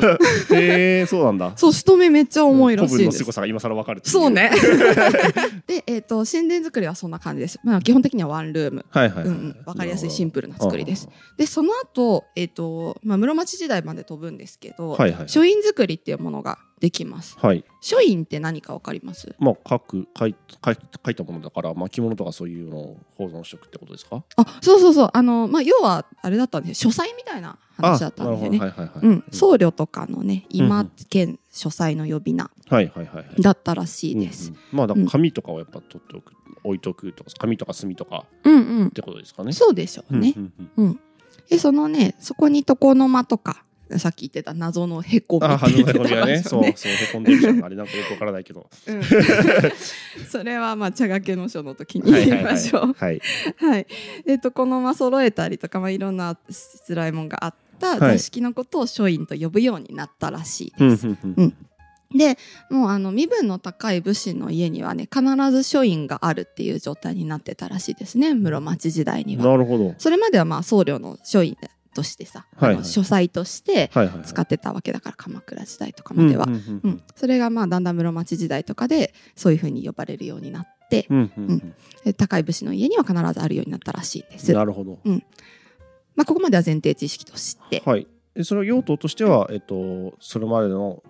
[0.59, 1.53] へえそうなんだ。
[1.57, 3.19] そう、しとめめっちゃ重いらし古文のいです。
[3.19, 4.51] 凄さが今更わかるそうね。
[5.67, 7.59] で、えっ、と、神殿作りはそんな感じです。
[7.65, 8.85] まあ、基本的にはワンルーム。
[8.91, 9.27] はいはい、はい。
[9.27, 11.09] うんうん、わかりやすいシンプルなル作りです。
[11.37, 15.29] で、その後、えっ、と、まあ、室町時代まで飛ぶんですけど、はいはい。
[15.29, 17.37] 書院作りっていうものができます。
[17.39, 17.65] はい。
[17.83, 19.35] 書院って何かわかります？
[19.39, 24.25] まあ書く書い書い書いたものだから巻物とかそういうのを保存しておくってことですか？
[24.37, 25.11] あそうそうそう。
[25.13, 26.91] あの、まあ、要はあれだったんですよ。
[26.91, 30.93] 書斎みたいな話だったんだよね、はいはいはい、うん、僧侶とかのね今うんうん。
[31.09, 33.43] 兼書斎の呼び名はいはいはいはい。
[33.43, 34.51] だったらしいです。
[34.51, 34.57] うん。
[34.57, 34.61] うん。
[34.79, 36.33] まあだから紙とかをやっぱ取っておく、
[36.65, 38.87] 置いとくとか紙とか墨とかうんうん。
[38.87, 38.91] っ。
[38.91, 39.53] てことですかね？
[39.53, 40.33] そうでしょうね。
[40.35, 40.87] うんうんうん。
[40.87, 41.01] うん。
[41.49, 43.65] でそのねそこに床の間とか
[43.99, 46.63] さっき言ってた謎のへこみあ、って鼻言ってた場のへこみが ね、そう。
[46.77, 47.65] そう、へこんでるじゃん。
[47.65, 48.69] あれなんかよくわからないけど。
[48.87, 49.03] うん
[50.29, 52.55] それはまあ茶掛けの書の時に言いはいはいはい。
[52.55, 52.95] ましょう。
[52.97, 53.23] はい。
[53.57, 53.87] はい。
[54.27, 61.07] で床の間揃えたりとかまあいろんなしつらいもんがあったはい座敷のことを書院と呼ぶようになったらしいうんです。
[61.07, 61.57] うんうん
[62.13, 62.37] で
[62.71, 65.23] もうあの身分の高い武士の家にはね必
[65.53, 69.45] ず書院があるっていう状態になってたらしいですね室町時代には。
[69.45, 69.95] なるほど。
[69.99, 71.57] それまではまあ僧侶の書院
[71.95, 72.85] としてさ、はいはい。
[72.85, 73.91] 書斎として。
[74.25, 76.81] 使ってたわけだから鎌倉時代とかまでは、ううんんうん。
[76.85, 77.03] うん。
[77.17, 81.75] それがまあだんだん室町時代とかでそういうふうに呼ばれるようになって、うんうんうん。
[82.05, 84.53] で高い武士の家には必ずあるようになったらしいです。
[84.53, 84.99] なるほど。
[86.17, 88.07] まあ、ここまでは前提知識として、はい。
[88.35, 91.03] でそれは用途としては、えっと、それまでの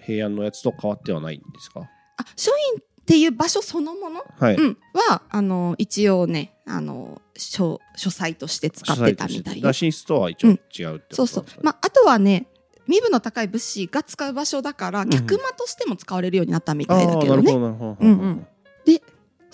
[0.00, 1.80] 平安のやつと変わってはないんですか？
[2.18, 4.54] あ書院っていう場所そのもの、はい。
[4.54, 9.80] うん、はあの一応ねあの書書斎として使ってたみたいよだから。
[9.80, 11.44] 寝室とは一応違うってことそうそう。
[11.62, 12.46] まあ、あとはね
[12.86, 17.52] 身分の高い武士が使う場所だからん客間としても使われるようになったみあたいだけどね。
[17.52, 17.96] あーなるほど、なるほど。
[18.00, 18.46] うんうん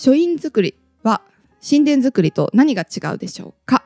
[0.01, 1.23] 書院作りは
[1.69, 3.83] 神殿作りと何が違うでしょうか？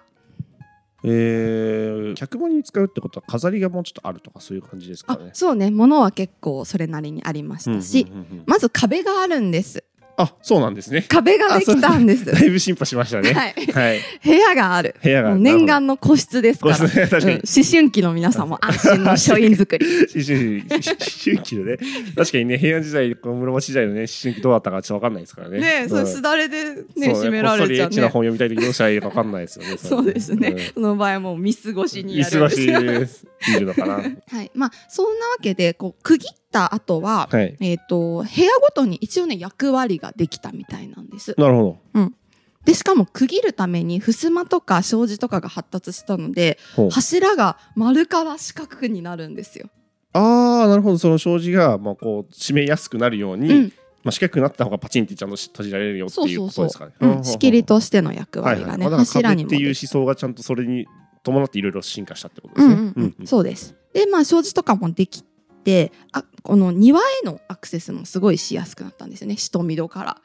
[1.05, 5.31] えー、客間に使うってことは飾りがもうちょっとあるとかそういう感じですかあね。
[5.33, 5.71] そうね。
[5.71, 8.07] 物は結構それなりにありましたし、
[8.47, 9.85] まず壁があるんです
[10.17, 11.03] あそうなんですね。
[11.09, 12.27] 壁ができたんです。
[12.27, 13.33] だいぶ進歩しましたね。
[13.33, 13.55] はい。
[13.73, 14.01] はい。
[14.23, 14.95] 部屋がある。
[15.03, 16.77] 部屋が念願の個室ですから。
[16.77, 17.35] ごめんなさい確かに。
[17.37, 19.87] うん思春期の皆さんも安心の書院作り。
[19.87, 20.81] 思春思
[21.25, 21.77] 春期のね、
[22.17, 25.61] 確かにね、平安時代、この室町時代のね、思春期どうだったかちょっとわかんないですからね。
[25.61, 29.77] ねえ、それうんすだれでね締められちゃうこっそりエッチなね本読みたい時どうしたらいいかわかんないですよね。
[29.77, 30.59] そうですね、ん。
[30.75, 33.95] その場合はもう見過ごしにや見過ごしるんですよ見るのかな。
[34.29, 34.51] はい。
[34.55, 37.57] まあそんなわけでこう区切った後は、はい。
[37.61, 41.79] えっ、と部屋ごとに一応ね役割ができたみたいなんですなるほ
[42.65, 46.59] でしかも区切るために襖とか障子とかが発達したので
[46.93, 49.69] 柱が丸から四角になるんですよ。
[50.13, 50.99] ああ、なるほど。
[50.99, 53.73] その障子が、まあ、こう、閉めやすくなるように、うん、
[54.05, 57.17] まあ、四角くなった方がパチンってちゃんと閉じられるよっていうそうそうそうことですかね。
[57.17, 60.87] うん、仕切りとしての役はい割がね、はいまあだから柱にも壁っていう思想がちゃんとそれに
[61.23, 62.75] 伴っていろいろ進化したってことですね。
[62.75, 63.75] うんうんうん、そうです。
[63.95, 65.25] でまあ障子とかもでき
[65.63, 69.37] てあこの庭へのアクセスもすごいしやすくなったんですよね。
[69.37, 70.17] 下見戸から。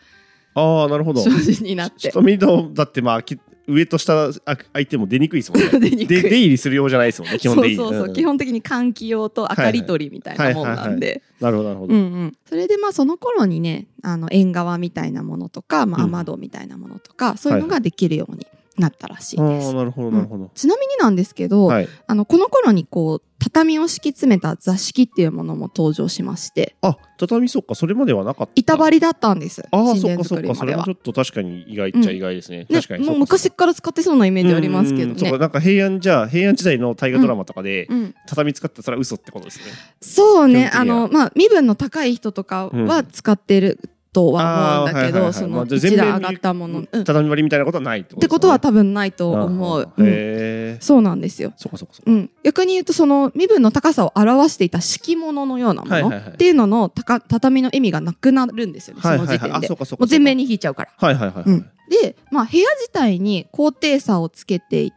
[0.56, 1.24] ああ、なるほど。
[1.62, 2.12] になって。
[2.12, 5.90] 戸だってまあき上と下あ相手も出にくいですもんね。
[6.08, 7.76] 出入りするようじゃないですもんね基本的に。
[7.76, 7.90] そう。
[7.90, 8.14] そうそう、ん。
[8.14, 11.22] 基本的に換気用と明かり取りみたいなもんなんで。
[11.42, 11.94] なるほどなるほど。
[11.94, 12.34] うんうん。
[12.46, 16.16] それでまあその頃にねあの縁側みたいなものとか、まあ、うん。
[16.16, 19.70] 雨戸みたいなものとか、そういうのができるようになったらしいあです。
[19.70, 20.52] あなるほどなるほど。
[20.54, 21.90] ちなみになんですけど、はい。
[22.08, 28.52] あのこの頃にこう畳を敷き詰めた座敷っていうものも登場しましてあ畳そっかそれまではなかった。
[28.56, 30.94] 板張りだったんですあそっかそっかそれもちょ。
[30.94, 32.60] っと確かに意外っちゃ意外ですね。
[32.60, 35.38] ね確かにもう昔から使ってそうなイメージありますけどねうんうんそうか。
[35.38, 39.66] なんか平安じゃあ平安時代の大河ドラマとかで、うん、畳使ってたら嘘ってことですね。
[40.02, 43.80] そうねあのまあ身分の高い人とかは使ってる
[44.18, 49.82] とは思うんだけど、はいはいはいその一段上がったもの、うん、っ畳張りみたいなことはないってことてことは多分ないと思う。
[49.82, 50.78] へうんえ。
[50.80, 51.54] そうなんですよ。
[51.56, 52.12] そっかそっかそっか。
[52.12, 59.68] うん、逆に言うとその身分の高さを表していた敷物のようなものはいはいはいっていうののたか畳の意味がなくなるんですよね、その時点あで。
[59.68, 60.02] そうかそうか。
[60.02, 60.92] もう全面に引いちゃうから。
[60.98, 61.44] はいはいはいはい。
[61.46, 64.94] うんで、まあ、部屋自体に高低差をつけてつ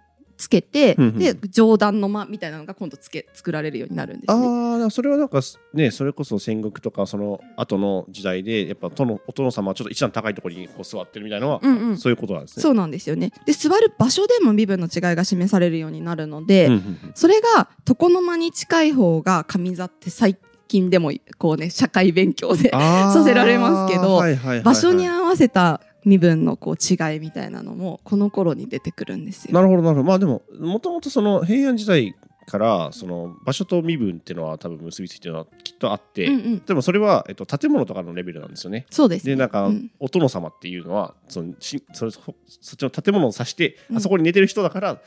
[0.51, 4.47] けて、うんうんで上段の間みたいなのが今度つけ作られるようになるんですね。
[4.81, 5.41] ああそれはなんか
[5.73, 12.63] ねそれこそ戦国とかその後の時代でやっぱ殿お殿様はちょっと一段高いところにこう座ってるみたいなのは、うんうんそういうことなんですね。
[12.63, 13.33] そうなんですよね。
[13.47, 20.37] で座る場所でも身分の違いが示されるようになるので、うんうんうんそれが床の間に近い方が上座って最
[20.69, 29.55] 近でもこうね社会勉強でさせられますけどはいはいはいはい場所に合わせた身分のこう違いみたいなのもこの頃に出てくるんですよ。
[29.55, 32.15] なるほどなるほどまあでももともとその平安時代
[32.51, 38.87] からその場所と身分っていうのは多分結びついてるのはきっとあって、うんうん、でもそれは、えっと、建物とかのレベルなんですよね。
[38.91, 39.35] そうです、ね。
[39.35, 42.35] でなんか、うんお殿様っていうのはそのしそれそそっ
[42.77, 45.01] ちの建物を指して、うんあそこに寝てる人だから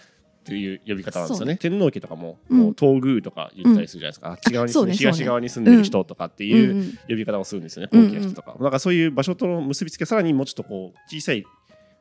[0.44, 1.56] っていう呼び方なんですよね。
[1.56, 4.32] 天皇家とかも、うんもう東宮とか言ったりするじゃないですか。
[4.32, 7.90] あっち側に住んで、そうねそうね東側に住んでる人とかっていう呼び方をするんですよね。
[7.92, 8.56] 高貴な人とか。
[8.60, 11.46] なんかそういう場所との結びつけさらにもうちょっとこう小さい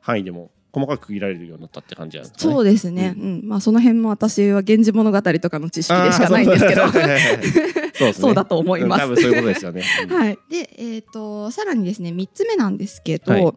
[0.01, 2.53] 範囲でも細かく区切られるようになったって感じなんですかね。
[2.53, 3.15] そうですね。
[3.17, 3.41] ううん。
[3.45, 6.87] まあその辺も私は源氏物語とかの知識でしかないんですけど。
[6.91, 9.83] そうね そうだと思いますうん多分そういうことですよね。
[10.09, 10.37] うんはい。
[10.49, 13.53] で、えっ、と、さらにですね、三つ目なんですけど、はい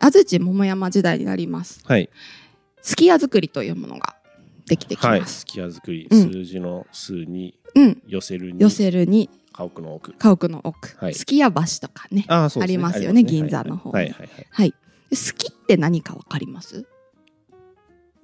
[0.00, 1.80] 安土桃山時代になります。
[1.84, 2.10] はい。
[2.84, 4.14] すき家作りというものが
[4.66, 5.20] できてきはい。
[5.20, 5.40] ます。
[5.40, 8.02] すき家作り、うん数字の数にうん。
[8.06, 10.12] 寄せるに寄せるに家屋の奥。
[10.12, 12.26] 家屋の奥、はいすき家橋とかね。
[12.28, 14.28] あねありますよね銀座の方はいはいはい。
[14.50, 14.70] はい。
[14.70, 14.76] で
[15.16, 16.86] 好きって何かわかります？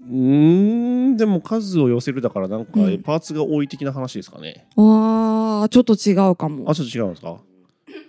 [0.03, 4.67] うーんでも数を寄せるだからなんかうんパーツが多い的な話ですかね。
[4.77, 6.75] ああ、ちょっと違うかもあ。
[6.75, 7.39] ちょっと違うんですか？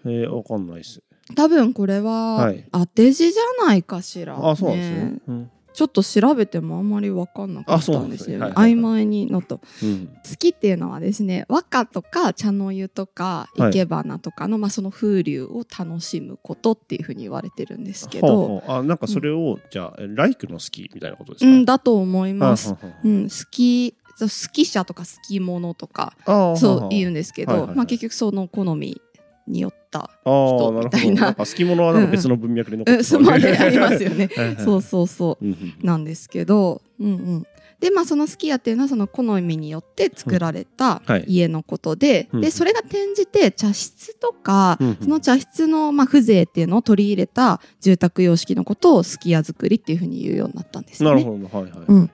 [0.05, 1.01] えー、わかんないです。
[1.35, 5.21] 多分これは、はい当て字じゃないかしら、あそうなんですね。
[5.27, 8.45] うんちょっと調べてもあんまり分かんなかったんですよね。
[8.45, 8.45] ね。
[8.45, 8.73] はいはいはい。
[8.73, 9.55] 曖昧になった。
[9.55, 10.07] うん。
[10.07, 22.75] 好きっていうのはですね和歌とか茶の湯とかはい生け花とかの、まあ、その風流を楽しむことっていうふうに言われてるんですけど、ほうあなんかそれを、じゃあライクの好きみたいなことですか、うん、だと思います。
[23.03, 27.77] うん、好き好き者とか好き者とかそう言うんですけど、はいはいはい。
[27.77, 29.01] まあ、結局その好み
[29.47, 31.33] によった、人みたいな。
[31.33, 32.95] 好き者はなんか別の文脈で残っう。
[32.95, 34.29] ん、てそうまで ありますよね。
[34.35, 34.63] はいはい。
[34.63, 35.45] そうそうそう。
[35.45, 37.47] うんうんなんですけど、うんうん、
[37.79, 41.25] でまあそのすき家っていうのはその好みによって作られたはい。
[41.27, 42.41] 家のことで、うん。
[42.41, 44.97] でそれが転じて茶室とか、うんうん。
[45.01, 51.23] その茶室のまあ風情っていうのを取り入れた住宅様式のことをすき家作りっていうふうに言うようになったんですよね。
[51.23, 51.59] なるほど。
[51.59, 52.11] はいはい、うん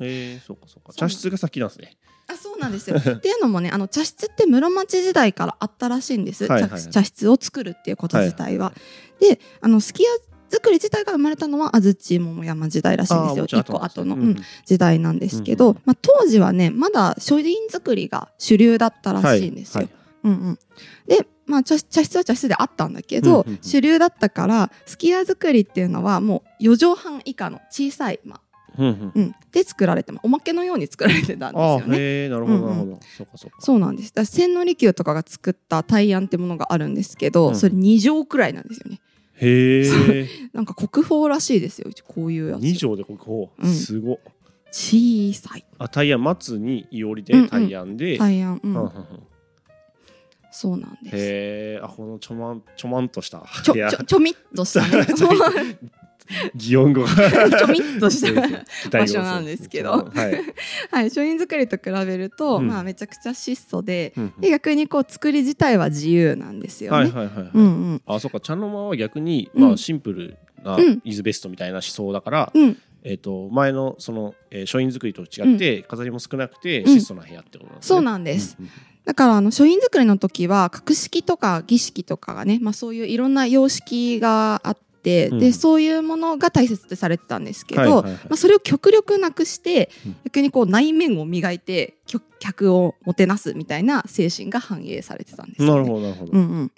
[0.00, 0.92] えー、そうかそうか。
[0.92, 1.96] 茶室が先なんですね。
[2.28, 2.96] あそうなんですよ。
[2.98, 6.82] っていうのもねあの茶室って室町時代からあったらしいんです、はいはいはい。
[6.82, 8.72] 茶茶室を作るっていうこと自体は。
[9.20, 10.08] であのすき家
[10.48, 13.44] 作り自体が生まれたのは安土桃山時代らしいんですよ。
[13.46, 14.36] 一個後の、うんうん。
[14.64, 19.84] 時代なんですけど、うんまあ、当時はねまだ書院作りが主流だったらしいんですよ。
[19.84, 19.90] はい
[20.24, 20.58] うんうん、
[21.06, 23.58] で、まあ、茶茶室は茶室であったんだけど、うんうんうん。
[23.62, 28.40] 主流だったからすき家作りっていうのはもう4畳半以下の小さい、まあ
[28.78, 29.12] うんうん。
[29.14, 31.96] うん、で作られてまおまけのように作られてたんですあよね。
[31.96, 33.56] ーへえなるほどうんうなんるほど、そうかそうか。
[33.60, 34.14] そうなんです。
[34.14, 37.56] だ千利休とかが作った大安ってものがあるんですけど、うん。
[37.56, 39.00] それ2畳くらいなんですよね。
[39.38, 42.60] へえなんか国宝らしいですよ、こういうやつ。
[42.60, 43.72] 二畳で国宝、うん。
[43.72, 44.14] すご。
[44.14, 44.18] っ
[44.70, 45.64] 小さい。
[45.78, 48.70] あタイヤ松にいおりでタイヤンで、大安、うん。
[48.72, 49.04] うんうんうん。
[50.50, 51.16] そうなんです。
[51.16, 55.06] へえあこのちょまんちょまんとしたちょ、ちょ、ちょみっとしたね。
[56.54, 57.02] 擬音語。
[57.02, 60.10] がちょみっとした場所なんですけど。
[60.14, 60.40] はい、
[60.90, 62.68] はい、書院作りと比べると、うん。
[62.68, 64.40] まあめちゃくちゃ質素で、うんうん。
[64.40, 67.12] で逆にこう作り自体は自由なんですよね。
[68.06, 68.40] あそうか。
[68.40, 69.68] 茶の間は逆に、うん。
[69.68, 71.00] まあ、シンプルなうん。
[71.04, 76.98] イズベストみたいな思想だから、うん、えー、と前のその、えー書院作りと違って、飾りも少なくてうん。
[77.00, 77.96] 質素な部屋ってことなんですね。
[77.96, 78.56] そうなんです。
[78.58, 78.70] うんうん
[79.06, 85.38] だからあの書院作りの時は格式とか儀式とかがね、まあ、そういういろんな様式があって、うん。
[85.38, 90.16] でそういうものが大切ってされてたんですけど、まあ、それを極力なくして、うん。
[90.24, 95.74] 逆にこう内面を磨いて客客をもてなすみたいな精神が反映されてたんですよ、ね。
[95.74, 96.32] なるほどなるほど。
[96.32, 96.72] うんうん、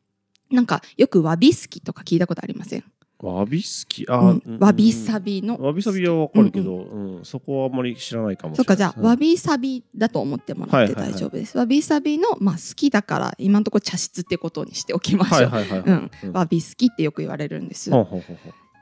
[0.51, 2.85] なんかよくわびすきとか聞いたことありません、
[3.21, 4.07] わびすき？
[4.09, 5.57] あ、わびさびの。
[5.59, 8.63] わびさびはわかるけど、うんそこはあんまり知らないかもしれない。
[8.63, 9.05] そうかじゃあ、うん。
[9.05, 15.89] わびさびだと思ってもらって大丈夫です、わびさびの、まあ、好きだから今のところ茶室ってことにしておきましょう、はいはいはいはい。
[15.89, 16.11] うん。
[16.23, 16.33] うん。
[16.33, 17.91] わび好きってよく言われるんです。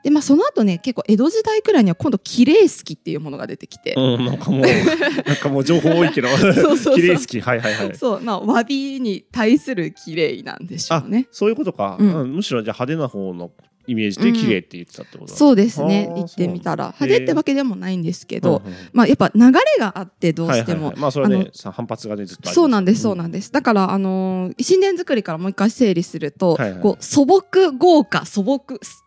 [0.03, 4.61] でまあその後ね結構江戸時代くらいには今度綺麗好きっていうものが出てきて、うん、なんかもう、
[5.25, 7.95] なんかもう情報多いけど、 そうそう綺麗好き、はいはいはい。
[7.95, 11.27] そうまあわびに対する綺麗なんでしょあうね。
[11.31, 12.13] そういうことか、うん。
[12.21, 13.51] うんむしろじゃあ派手な方の
[13.87, 16.07] イメージで綺麗って言ってたってことだ、そうですね。
[16.09, 16.93] あー言ってみたら。
[16.99, 21.01] 派手ってわけでもないんですけど、うんうんまあやっぱ流れがあってどうしても、はいはいはい。
[21.01, 23.51] まあそれはね反発がねずっとそうなんですそうなんです。
[23.51, 26.81] だからあのー神殿作りからもう一回整理すると、はいはい。
[26.81, 28.59] こう素朴豪華素朴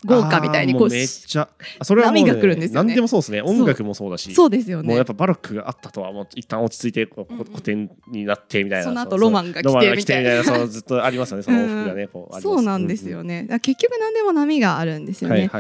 [0.05, 2.89] 豪華みたいにこうめっちゃあそれはね、波が来るんですよね。
[2.89, 3.43] 何でもそうですね。
[3.43, 4.89] 音楽もそうだしそうですよね。
[4.89, 7.41] もうやっぱバロックがあったとはもう一旦落ち着いてこううん。
[7.41, 9.23] うん古典になってみたいなその後うう。
[9.23, 11.43] ロマンが来てロマンが来てみたいなそうずっとありますよね。
[11.43, 12.55] その往復がね、こうあります。
[12.55, 15.51] そうなんですよね、結局何でも波があるんですよね、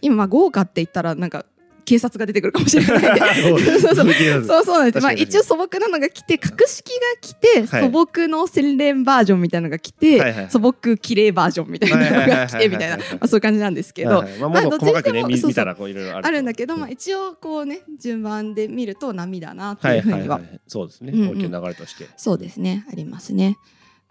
[0.00, 1.46] 今まあ豪華って言ったらなんか
[1.86, 4.64] 警察が出てくるかもしれない そうそうそう。
[4.64, 5.02] そうなんです。
[5.02, 14.40] まあ一応素朴なのが来て、格式が来て、はい素朴の洗練バージョンみたいなのが来て、素朴綺麗バージョンみたいなのが来てみたいな、まあそういう感じなんですけど、はいはい。
[14.40, 15.40] まあ、まあどっちにしてもそうそう。
[15.42, 20.60] 見見たらこういろいろあるんだけど、うまあ一応こうね、順番で見ると波だなってはいいうはいは、ふうにはい。
[20.66, 21.28] そうですね、うんうん。
[21.38, 22.08] 大きな流れとして。
[22.16, 23.58] そうですね、ありますね。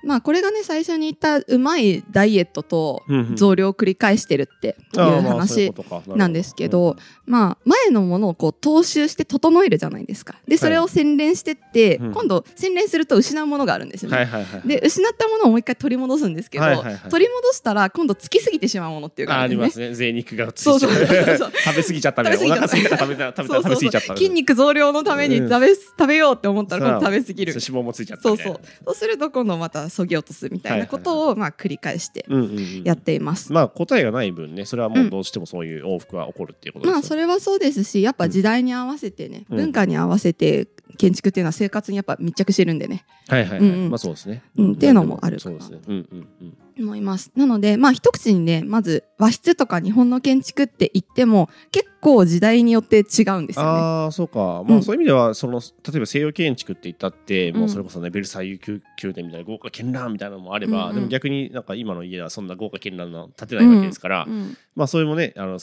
[0.06, 5.74] まあこれがね最初に言ったうまいダイエットと増量を繰り返してるっていう話
[6.08, 10.36] なんですけど、まあ前のものをこう踏襲して整えるじゃないですか。
[10.48, 12.13] でそれを洗練してって、うん。
[12.13, 14.30] 今度洗練すると失うものがあるんですよね、
[14.65, 16.65] で失ったものをもう一回取り戻すんですけど、
[17.10, 19.94] 取り戻したら今度つきすぎてしまうものっていうかあありまねすね。
[19.94, 22.58] 贅肉が食べ過ぎちゃったみたいな。
[24.15, 27.54] 筋肉増量のために食べ,、食べようって思ったら今度食べ過ぎる。
[27.54, 28.60] 脂肪もついちゃったそうそう。
[28.86, 33.52] そうすると今度またそぎ落とすみたいなことをまあ繰り返してうんうんうんやっています。
[33.52, 43.06] まあ答えがない分ねそれはもうどうしてもそういう往復は起こるっていうことですよまあそれはそうですしやっぱ時代に合わせてね、うん文化に合わせて建築っていうのは生活にやっぱ密着してるんでね。
[43.28, 43.89] はいはいはい、うんうん。
[43.89, 45.60] まあそうですね、うんっていうのもあるかな。
[45.62, 47.32] そうですねうんうんうん思います。
[47.36, 53.71] なのでまあ一口にねまず和室とか日本の建築って言っても結構時代によって違うんですよね。
[53.71, 54.67] ああそうか、うん。
[54.67, 60.89] まあそういう意味ではその例えば西洋建築って言ったって、もうそれこそねベルサイユ宮宮殿みたいな豪華絢爛みたいなのもあれば、うん。
[60.89, 65.60] うんでも逆になんか今の家はそんな豪華絢爛なの建てないわけですから、うんまあそれもねあの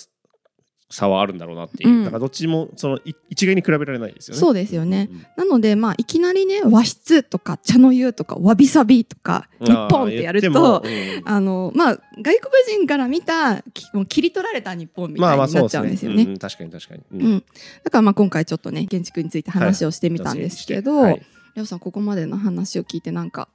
[0.92, 2.04] 差はあるんだろうなっていう、うん。
[2.04, 4.40] だからどっちもそのい一概に比べられないですよね。
[4.40, 5.08] そうですよね。
[5.10, 5.26] うん。
[5.36, 10.82] なのでまあいきなりね和室とか茶の湯とかわびさびとか日本ってやると
[11.24, 16.36] あのまあ外国人から見たきもう切り取られた日本みたいになっちゃうんですよね。
[16.38, 17.02] 確かに確かに。
[17.12, 17.44] うんうん、
[17.84, 21.22] だからまあ今回ちょっとね建築について話をしてみたんですけど、はい。
[21.54, 23.48] レオさんここまでの話を聞いてなんか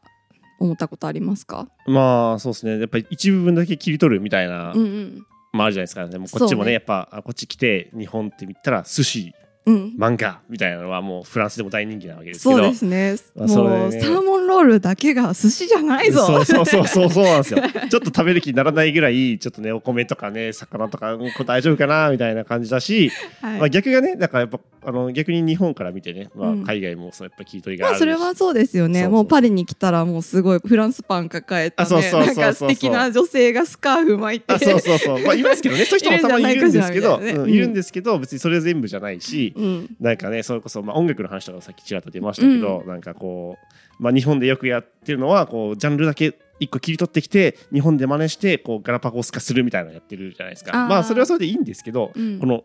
[0.60, 1.68] 思ったことありますか？
[1.88, 2.80] まあそうですね。
[2.80, 5.26] やっぱり一部分だけ切り取るみたいな、うんうん
[5.58, 9.47] まああるじゃないですかでもこっちもねねやっぱあこっち来て日本って見たら寿司うん。
[9.68, 12.58] 漫画みたいなのはもうフランスでも大人気なわけですけど。
[12.58, 13.16] そうですね。
[13.36, 13.78] まあそれね。
[13.78, 16.26] もうサーモンロールだけが寿司じゃないぞ。
[16.26, 17.62] そうそうそうそうそうなんですよ。
[17.90, 23.60] ちょっと食べる気にならないぐらいちょっとねお米とかね魚とか大丈夫かなみたいな感じだし、はい。
[23.60, 29.08] まあ、逆がねだからやっぱあの逆に日本から見てね、まあうん、海外もそうやっぱ切り取りがあるまあそれはそうですよね。
[29.08, 35.24] もうパリに来たらもうすごいフランスパン抱えたねあそうそうそう素敵な女性がスカーフ巻いてあそうそうそう。
[35.24, 39.96] まあいますけどねそういう人もたまにいるんですけどうんいるんですけど別にそれ全部じゃないし、うん。
[40.00, 43.58] なんかねそれこそ、まあ、音楽の話とかさっきちらっと出ましたけど、なんかこ
[44.00, 50.74] う、まあ、日本でよくやってるのはこうジャンルだけ一個切り取ってきて日本で真似してこうガラパゴス化するみたいなのやってるじゃないですか。
[50.88, 52.40] まあそれはそれでいいんですけど、うん。
[52.40, 52.64] この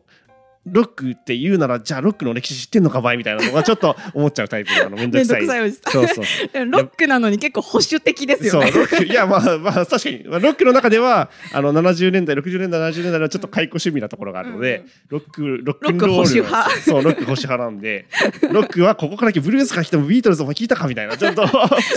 [0.64, 4.96] ロックって言うならじゃあロックの歴史知ってんのかばいみたいなのがちょっと思っちゃうタイプのあの。
[4.96, 6.22] めんどめんどくさいそうそ
[6.54, 6.64] う。
[6.64, 8.70] んロックなのに結構保守的ですよね。
[9.04, 16.70] いやまあまあ確かに、まあ、ロックの中ではあの70年代60年代70年代のちょっと解雇趣味なところがあるので、ロックロックンロールロック保守派。
[16.82, 18.06] そうロック保守派なんで
[18.52, 21.42] ロックはここから来てブルースから来てもビートルズも聞いたかみたいなちょっと。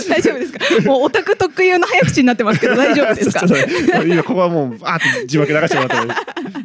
[0.08, 0.58] 大丈夫ですか？
[0.84, 3.46] もうオタク特有の早口になってますけど大丈夫ですか？
[4.04, 6.12] 今ここはもうバーって字幕流してもらっても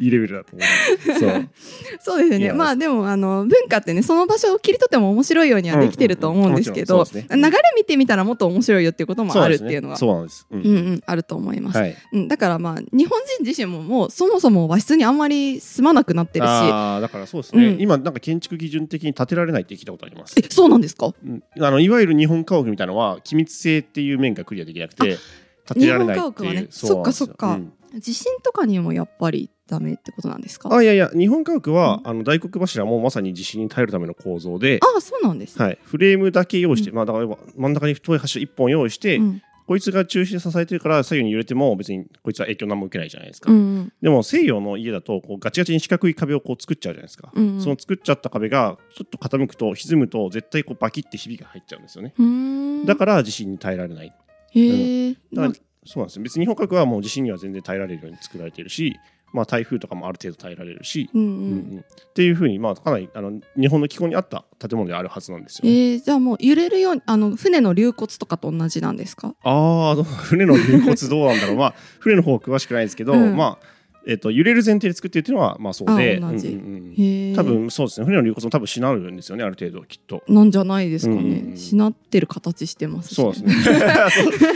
[0.00, 1.18] いいレベルだと思う。
[1.20, 1.48] そう
[2.00, 2.52] そうですよね。
[2.52, 7.28] まあでもあの文化ってねその場所を切り取っても面白いようにはできてると思うんですけど、流れ
[7.76, 9.96] 見てみたらもっと面白いよっていうこともあるっていうのは。
[9.96, 10.60] そうなんですね。
[10.64, 11.96] うんうん、あると思います、はい。
[12.12, 16.48] うん、だからまあ日本人自身ももうそもそも和室にあんまり住まなくなってるし。
[16.48, 17.80] あーだからそうですね、うん。
[17.80, 20.34] 今なんか建築基準的に建てられないって聞いたことあります。
[20.38, 21.06] えそうなんですか？
[21.06, 21.42] うん。
[21.60, 25.18] あのいわゆる日本家屋みたいなのは機密性っていう面がクリアできなくて
[25.66, 26.32] 建てられないっていう。
[26.32, 26.66] 日本家屋はね。
[26.70, 27.54] そっかそっか。
[27.54, 27.72] うん。
[28.00, 30.68] 地震とかにもやっぱりダメってことなんですか？
[30.68, 39.42] ああいやいや日本家屋は、あの大黒柱もまさに地震に耐えるための構造で、あそうなんですね、はい、フレームだけ用意して、うまあ、だから真ん中に太い柱1本用意して、うん。
[39.64, 43.92] こいつが中心で支えてるから左右に揺れても別にこいつは影響何も受けないじゃないですか、うんうん。
[44.02, 52.12] でも西洋の家だとこうガチガチに四角い壁をこう作っちゃうじゃないですか、うんうんその作っちゃった壁がちょっと傾くと歪むと絶対こうバキってひびが入っちゃうんですよね。
[52.84, 54.12] だから地震に耐えられない。
[54.50, 55.54] へえ、だから
[55.86, 56.22] そうなんですよ。
[56.24, 58.98] 別に日本家屋はもう地震には全然耐えられるように作られているし、
[59.32, 61.28] まあ、台風とかもある程度耐えられるし、うんうん。
[61.28, 61.42] うんう
[61.76, 61.78] ん。
[61.78, 65.72] っていうふうに、まあ、かなりあの日本の気候に合った建物であるはずなんですよ、えね。
[65.96, 69.34] ー、じゃあもう揺れるようにあの船の流骨とかと同じなんですか？
[69.42, 71.56] ああ 船の流骨どうなんだろう。
[71.56, 73.36] まあ船の方詳しくないですけど、うん。
[73.36, 73.66] まあ
[74.06, 76.20] えっと揺れる前提で作ってるっていうのはまあそうで
[77.36, 78.06] 多分そうですね。
[78.06, 80.22] 船の流骨も多分しなるんですよねある程度きっと。
[80.28, 83.54] なんじゃないですかね、しなってる形してますしそうですね。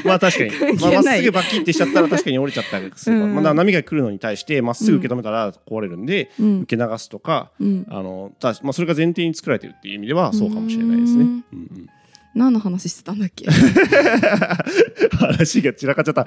[0.05, 3.35] まあ確かに、 まあ、っすぐバキってしちゃったら確かに折れちゃったりする、うん。
[3.35, 6.61] まあ、波が来るのに対してまっすぐ受け止めたら壊れるんで、うん。
[6.63, 11.23] 受け流すとかうん、あのたまあ、それが前提に作られてるっていう意味ではそうかもしれないですね。
[11.23, 11.89] うん
[12.37, 13.47] 何の話してたんだっけ？
[15.17, 16.27] 話が散らかっちゃった。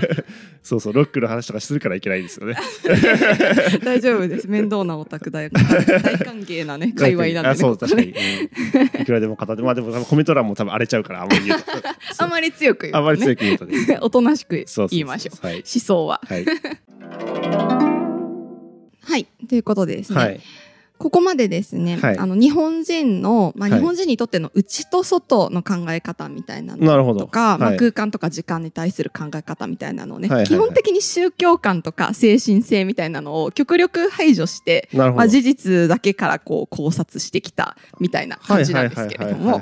[0.62, 2.56] そうそうロックの話とかするからいけないですよね。
[3.84, 4.48] 大丈夫です。
[4.48, 5.62] 面倒なオタク大大
[6.18, 9.02] 歓迎なね界隈なんで、ね、あそう確かねに、うん。
[9.02, 11.66] いくらでも語ってまあでも多分コメント欄も多分荒れちゃうからあんまり言うと。
[12.18, 13.98] あんまり強く言うと、ね、あんまり強く言うとね。
[14.00, 15.46] おとなしく言いましょう。
[15.46, 15.56] はい。
[15.56, 16.22] 思想は。
[16.26, 16.46] はい、
[19.04, 19.26] はい。
[19.48, 20.40] ということでですね、はい、
[21.02, 22.18] ここまでですね、はい。
[22.18, 23.80] あの日本人の、まあ、はい。
[23.80, 27.22] 日本人にとっての内と外の考え方みたいなのなるほど。
[27.22, 27.76] とか、まあ、はい。
[27.76, 30.48] 空間とか時間に対する考え方みたいなのをね、はいはいはい。
[30.48, 39.60] 基本的に宗教観とか精神性みたいなのを極力排除して、まあ、事実だけからこう考察してきたみたいな感じなんですけれども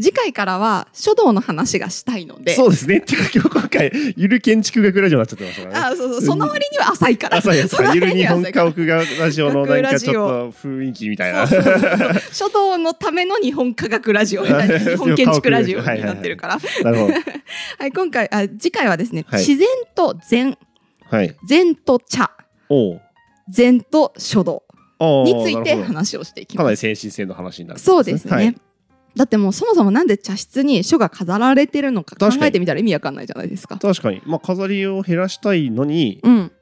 [0.00, 2.98] 次回からは書道の話がしたいのでそうですね。
[2.98, 5.94] っていうか今日今回ゆる建築学ラジオになっちゃってましたからね。
[5.94, 6.22] あそうそう。
[6.22, 7.36] その割には浅いから。
[7.36, 11.46] 朝やそのゆる日本家屋がラジオのなんかちょっ学と 雰囲気みたいな。
[11.46, 14.52] そうそうそうそう書道のための日本科学ラジオ 日
[14.96, 16.58] 本建築ラジオになってるから。
[16.58, 20.56] はい、今回、あ、次回はですね、はい自然と禅、
[21.10, 21.34] はい。
[21.46, 22.30] 禅と茶、
[23.48, 24.62] 禅と書道
[25.24, 26.80] について話をしていきかなります。
[26.80, 28.32] 精神性の話になるんそうですね。
[28.32, 28.54] はい
[29.16, 33.76] だってもうそもそもなんで茶室に書が飾られてるのか考えてみたら意味わかんないじゃないですか。
[33.76, 34.22] 確かに。
[34.24, 36.52] まあ飾りを減らしたいのに、うん。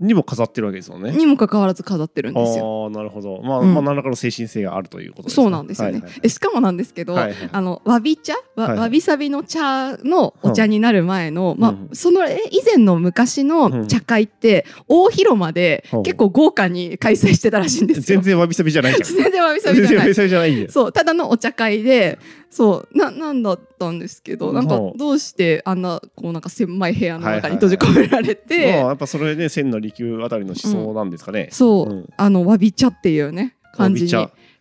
[0.00, 1.12] にも飾ってるわけですよね。
[1.12, 2.84] にもかかわらず飾ってるんですよ。
[2.84, 3.40] ああ、なるほど。
[3.42, 5.94] まあ、うんまあ何らかの精神性があるということですそうなんですよね。
[5.94, 8.34] はいはいしかもなんですけど、はいはいあのわび茶？
[8.56, 18.02] わ,、わびさびの茶のお茶になる前の、まあうんそのえ以前の昔の茶会って、大広間でうん結構豪華に開催してたらしいんですよ。
[18.04, 19.08] 全然わびさびじゃないじゃん。
[19.16, 20.14] 全然わびさびじゃない全然わび。
[20.14, 20.70] さびじゃない。
[20.70, 22.18] そうただのお茶会で
[22.56, 24.94] そうななんだったんですけどなんかう。
[24.94, 31.50] んどうしてあんなこうなんか狭い部屋の中に閉じ込められて、まあやっぱそれね千の利休あたりの思想なんですかね。
[31.52, 32.08] そう、うん。
[32.16, 34.10] あのわび茶っていうね感じに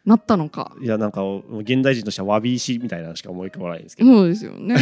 [0.05, 0.71] なったのか。
[0.81, 1.23] いやなんか
[1.61, 4.11] 現代人としてはわび石みたいなのしか思い浮かばないんですけど。
[4.17, 4.75] そうですよね。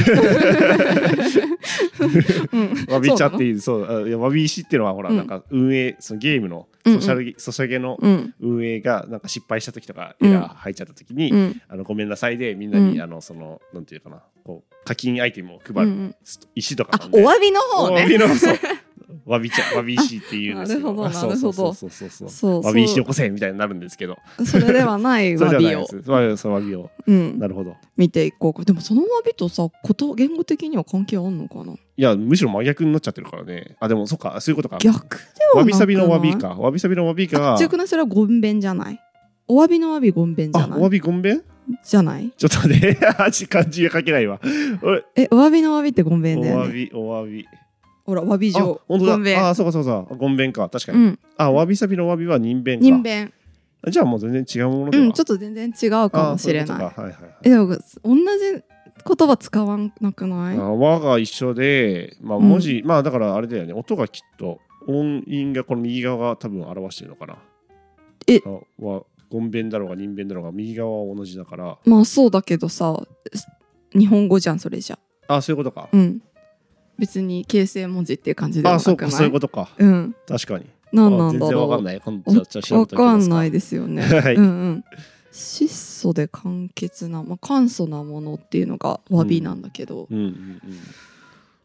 [2.52, 2.58] う
[2.92, 3.52] んわび茶ってうい。
[3.54, 4.04] うそう。
[4.04, 5.28] あいやわび石っていうのはほら、うんなん。
[5.28, 7.00] か運営そのゲームのうんうん。
[7.02, 7.98] ソシャル、ソシャゲの
[8.42, 10.30] 運営がなんか失敗した時とかうん。
[10.30, 11.62] エラー入っちゃった時に、うん。
[11.70, 13.02] あのごめんなさいでみんなに、うん。
[13.02, 16.16] あのそのなんていうかなこう課金アイテムをうん配る、うん
[16.56, 18.28] 石とかお詫びの方お詫びね。
[18.28, 18.56] のそう
[19.26, 21.54] わび茶 わび石っていうんですけどあなるほどあなるほど。
[21.54, 22.30] そうそうそう。
[22.30, 24.18] そうわび石よこせみたいになるんですけど。
[24.46, 28.64] それではないそれ詫びをそうわびを うんなるほど見ていこうか。
[28.64, 31.74] でもその詫びとさこと言語的には関係あんのかな？
[31.74, 33.76] いやむしろ真逆になっちゃってるからね。
[33.80, 34.78] あでもそっかそういうことか。
[34.80, 36.36] 逆ではわびさびのわび。
[36.36, 36.50] か。
[36.50, 37.58] わびさびのわびか。
[37.62, 39.00] 違くないそれはごんべんじゃない。
[39.48, 40.90] お詫びの詫びごんべんじゃあおわない。
[40.90, 41.44] びごんべん
[41.84, 42.32] じゃない。
[42.36, 42.98] ちょっと待って。
[43.22, 44.40] 味漢字が書けないわ。
[44.82, 46.62] 俺えお詫びの詫びってごんべんおだよね。
[46.62, 47.46] わびおわび
[48.06, 48.82] ほら詫びあ状。
[48.88, 49.36] 本当ごんべん。
[49.36, 50.68] だあそうかそうそうごんべんか。
[50.70, 51.20] 確かに、うん。
[51.38, 52.86] あわびさびのわびは人弁か。
[52.86, 53.34] 人弁。
[53.90, 56.78] じゃあもう全然違うものでは、うんちょっと全然違うかもしれない。
[56.80, 57.02] ことか。
[57.02, 57.36] はいはいはい。
[57.44, 57.82] えでも同じ
[59.06, 60.58] 言葉使わなくない？
[60.58, 62.48] あ和が一緒で、まあ、うん。
[62.48, 63.74] 文字、まあだからあれだよね。
[63.74, 67.38] 音がきっと音韻がこの右側が多分表してるのかな。
[68.28, 68.40] え。
[68.46, 68.50] あ
[68.86, 71.78] はゴンベンだろうが人弁だろうが右側は同じだから。
[71.86, 73.02] まあそうだけどさ
[73.94, 75.00] 日本語じゃんそれじゃ。
[75.28, 76.22] あそういうことか、うん。
[76.98, 79.10] 別に形成文字っていう感じではあそうか。
[79.10, 80.16] そういうことかうん。
[80.28, 81.70] 確かに何なんあ全然だろう。
[81.70, 84.02] わかんない今度じゃあじゃあ調べわておきますかんないですよね。
[84.04, 84.84] はいうんうん。
[85.32, 90.62] 質素で簡潔な、まあ、簡素なものっていうのが詫びなんだけど、うんうん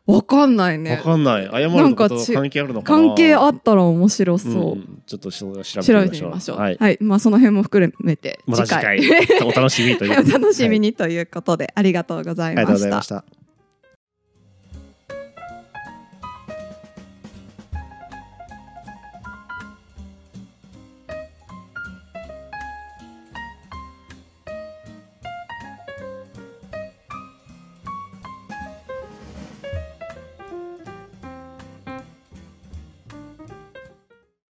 [0.07, 1.03] わかんないうん、ねわ。
[1.03, 3.09] かんない謝ることと関係あるのかな？
[3.09, 4.55] 関係あったら面白そう。
[4.55, 6.57] んんちょっと調べて調べてみましょう。
[6.57, 13.09] ははいい、まあその辺も含めてまた次次回回お楽しみという お楽しみにということでありがとうございありがとうましたございまし。
[13.09, 13.25] た